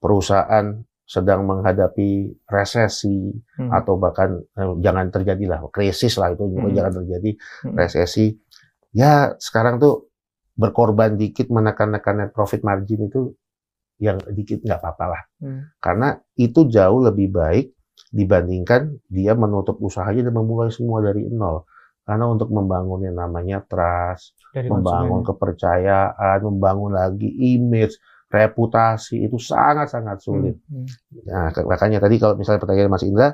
[0.02, 2.10] perusahaan sedang menghadapi
[2.48, 3.70] resesi Hmm.
[3.70, 6.72] atau bahkan eh, jangan terjadilah krisis lah itu Hmm.
[6.74, 7.30] jangan terjadi
[7.62, 7.74] Hmm.
[7.76, 8.34] resesi.
[8.90, 10.08] Ya sekarang tuh
[10.52, 13.32] berkorban dikit menekan-nekan net profit margin itu
[13.96, 15.22] yang dikit nggak apa-apa lah.
[15.38, 15.60] Hmm.
[15.78, 17.66] Karena itu jauh lebih baik
[18.10, 21.64] dibandingkan dia menutup usahanya dan memulai semua dari nol.
[22.02, 25.28] Karena untuk membangun yang namanya trust, Dari membangun konsumen.
[25.30, 27.94] kepercayaan, membangun lagi image,
[28.32, 30.56] reputasi itu sangat-sangat sulit.
[30.64, 30.88] Hmm.
[31.28, 33.28] Nah, makanya tadi kalau misalnya pertanyaan Mas Indra,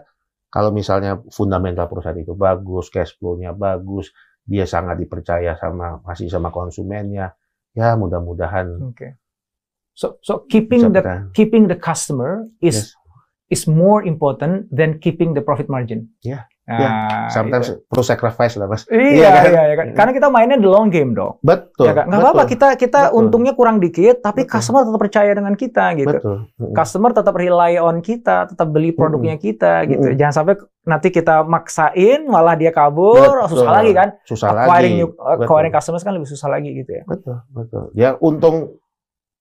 [0.51, 4.11] kalau misalnya fundamental perusahaan itu bagus, cash flow-nya bagus,
[4.43, 7.37] dia sangat dipercaya sama masih sama konsumennya,
[7.77, 9.23] ya mudah-mudahan Oke.
[9.95, 13.63] So so keeping the keeping the customer is Yes.
[13.63, 16.11] is more important than keeping the profit margin.
[16.25, 16.49] Yeah.
[16.69, 17.81] Nah, Sometimes itu.
[17.89, 18.85] perlu sacrifice lah, Mas.
[18.93, 19.45] Iya, Iya iya, kan?
[19.49, 19.87] iya, kan?
[19.97, 21.41] Karena kita mainnya the long game dong.
[21.41, 21.89] Betul.
[21.89, 22.13] Ya kan?
[22.13, 23.19] Nggak apa-apa betul, kita kita Betul.
[23.25, 24.53] untungnya kurang dikit, tapi Betul.
[24.53, 26.17] customer tetap percaya dengan kita gitu.
[26.21, 26.37] Betul.
[26.77, 30.13] Customer tetap rely on kita, tetap beli produknya kita gitu.
[30.13, 30.21] Mm-mm.
[30.21, 30.55] Jangan sampai
[30.85, 33.17] nanti kita maksain malah dia kabur,
[33.49, 33.65] Betul.
[33.65, 34.09] susah lagi kan?
[34.29, 35.01] Susah acquiring lagi.
[35.01, 35.45] new, Betul.
[35.49, 37.03] acquiring customers kan lebih susah lagi gitu ya.
[37.09, 37.85] Betul, betul.
[37.97, 38.77] Ya untung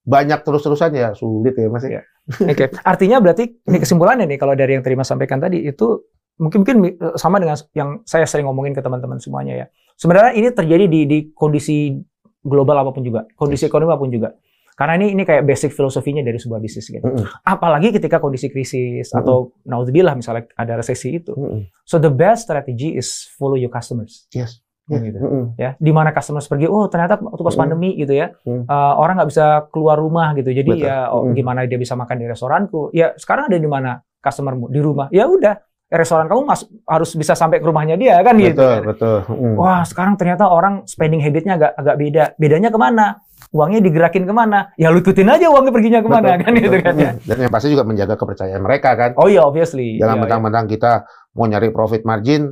[0.07, 1.83] banyak terus-terusan ya sulit ya, Mas.
[1.83, 1.99] ya.
[1.99, 2.01] Iya.
[2.47, 6.03] Oke, artinya berarti ini kesimpulannya nih kalau dari yang terima sampaikan tadi itu
[6.37, 9.65] mungkin mungkin eh, sama dengan yang saya sering ngomongin ke teman-teman semuanya ya.
[9.97, 11.97] Sebenarnya ini terjadi di di kondisi
[12.41, 14.29] global apa pun juga, kondisi ekonomi apa pun juga.
[14.77, 17.01] Karena ini ini kayak basic filosofinya dari sebuah bisnis gitu.
[17.41, 19.19] Apalagi ketika kondisi krisis Mm-mm.
[19.25, 19.35] atau
[19.65, 21.33] naudzubillah misalnya ada resesi itu.
[21.81, 24.29] So the best strategy is follow your customers.
[24.29, 24.61] Yes.
[24.85, 25.09] Kan Yes.
[25.11, 25.17] gitu.
[25.19, 25.43] Mm-mm.
[25.57, 27.61] Ya, di mana customers pergi, oh ternyata waktu pas Mm.
[27.65, 28.69] pandemi gitu ya, Mm.
[28.69, 30.53] eh, orang nggak bisa keluar rumah gitu.
[30.53, 30.85] Jadi Betul.
[30.87, 31.33] ya oh, Mm.
[31.33, 32.93] gimana dia bisa makan di restoranku?
[32.93, 35.09] Ya sekarang ada di mana customermu di rumah?
[35.09, 35.57] Ya udah,
[35.89, 38.55] restoran kamu mas- harus bisa sampai ke rumahnya dia kan gitu.
[38.55, 38.81] Betul, kan.
[38.85, 39.17] betul.
[39.29, 39.55] Mm.
[39.55, 42.23] Wah, sekarang ternyata orang spending habitnya agak agak beda.
[42.35, 43.07] Bedanya ke mana?
[43.47, 44.75] Uangnya digerakin ke mana?
[44.75, 46.59] Ya lu ikutin aja uangnya perginya ke mana Betul, kan betul.
[46.59, 47.11] gitu kan ya.
[47.13, 47.19] Mm.
[47.23, 49.11] Dan yang pasti juga menjaga kepercayaan mereka kan.
[49.15, 49.95] Oh iya, obviously.
[49.95, 50.91] Jangan Iya, mentang-mentang kita
[51.31, 52.51] mau nyari profit margin,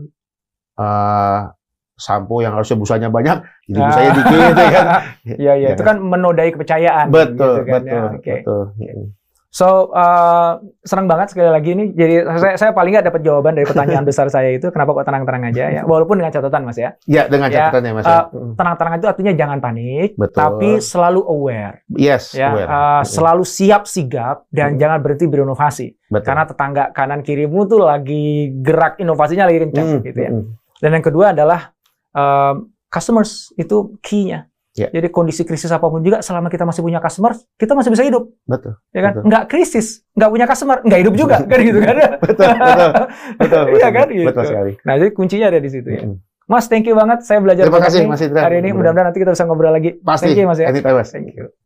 [0.75, 1.39] eh
[1.95, 3.87] sampo yang harusnya busanya banyak, jadi Ah.
[3.87, 4.85] busanya dikit ya kan.
[5.25, 7.07] Iya, iya, Ya itu kan menodai kepercayaan.
[7.07, 8.03] Betul, gitu kan, betul, ya.
[8.13, 8.33] Oke.
[8.37, 8.61] betul.
[8.77, 9.05] Mm.
[9.55, 11.95] So, uh, senang banget sekali lagi ini.
[11.95, 14.67] Jadi saya, saya paling nggak dapat jawaban dari pertanyaan besar saya itu.
[14.67, 15.81] Kenapa kok tenang-tenang aja ya?
[15.87, 16.91] Walaupun dengan catatan, Mas ya.
[17.07, 18.03] Ya, dengan Ya, catatan ya Mas.
[18.03, 18.19] uh, ya.
[18.35, 18.51] Mm.
[18.59, 20.35] Tenang-tenang itu artinya jangan panik, Betul.
[20.35, 21.87] tapi selalu aware.
[21.87, 22.67] Yes, Ya, aware.
[22.67, 24.79] uh, selalu siap sigap dan Mm.
[24.83, 25.87] jangan berhenti berinovasi.
[26.11, 26.25] Betul.
[26.27, 30.31] Karena tetangga kanan kirimu tuh lagi gerak inovasinya lagi kencang Mm, gitu ya.
[30.75, 31.71] Dan yang kedua adalah
[32.11, 34.51] um, customers itu key-nya.
[34.75, 34.91] Ya.
[34.91, 38.27] Jadi kondisi krisis apa pun juga selama kita masih punya customer, kita masih bisa hidup,
[38.43, 38.75] Betul.
[38.91, 39.11] ya kan?
[39.15, 39.23] Betul.
[39.31, 41.95] Nggak krisis, nggak punya customer, nggak hidup juga, kan gitu kan?
[42.27, 42.91] Betul, betul.
[43.39, 43.91] Betul, Iya betul.
[43.95, 44.27] kan, gitu.
[44.27, 44.71] Betul sekali.
[44.83, 46.03] Nah, jadi kuncinya ada di situ ya.
[46.03, 46.19] Mm.
[46.45, 47.23] Mas, thank you banget.
[47.23, 48.45] Saya belajar Terima kasih, Mas Indra.
[48.45, 48.69] hari ini.
[48.75, 49.97] Mudah-mudahan nanti kita bisa ngobrol lagi.
[49.97, 50.29] Pasti.
[50.29, 50.69] Thank you, Mas ya.
[50.69, 51.09] Anytime, Mas.
[51.09, 51.64] Thank you.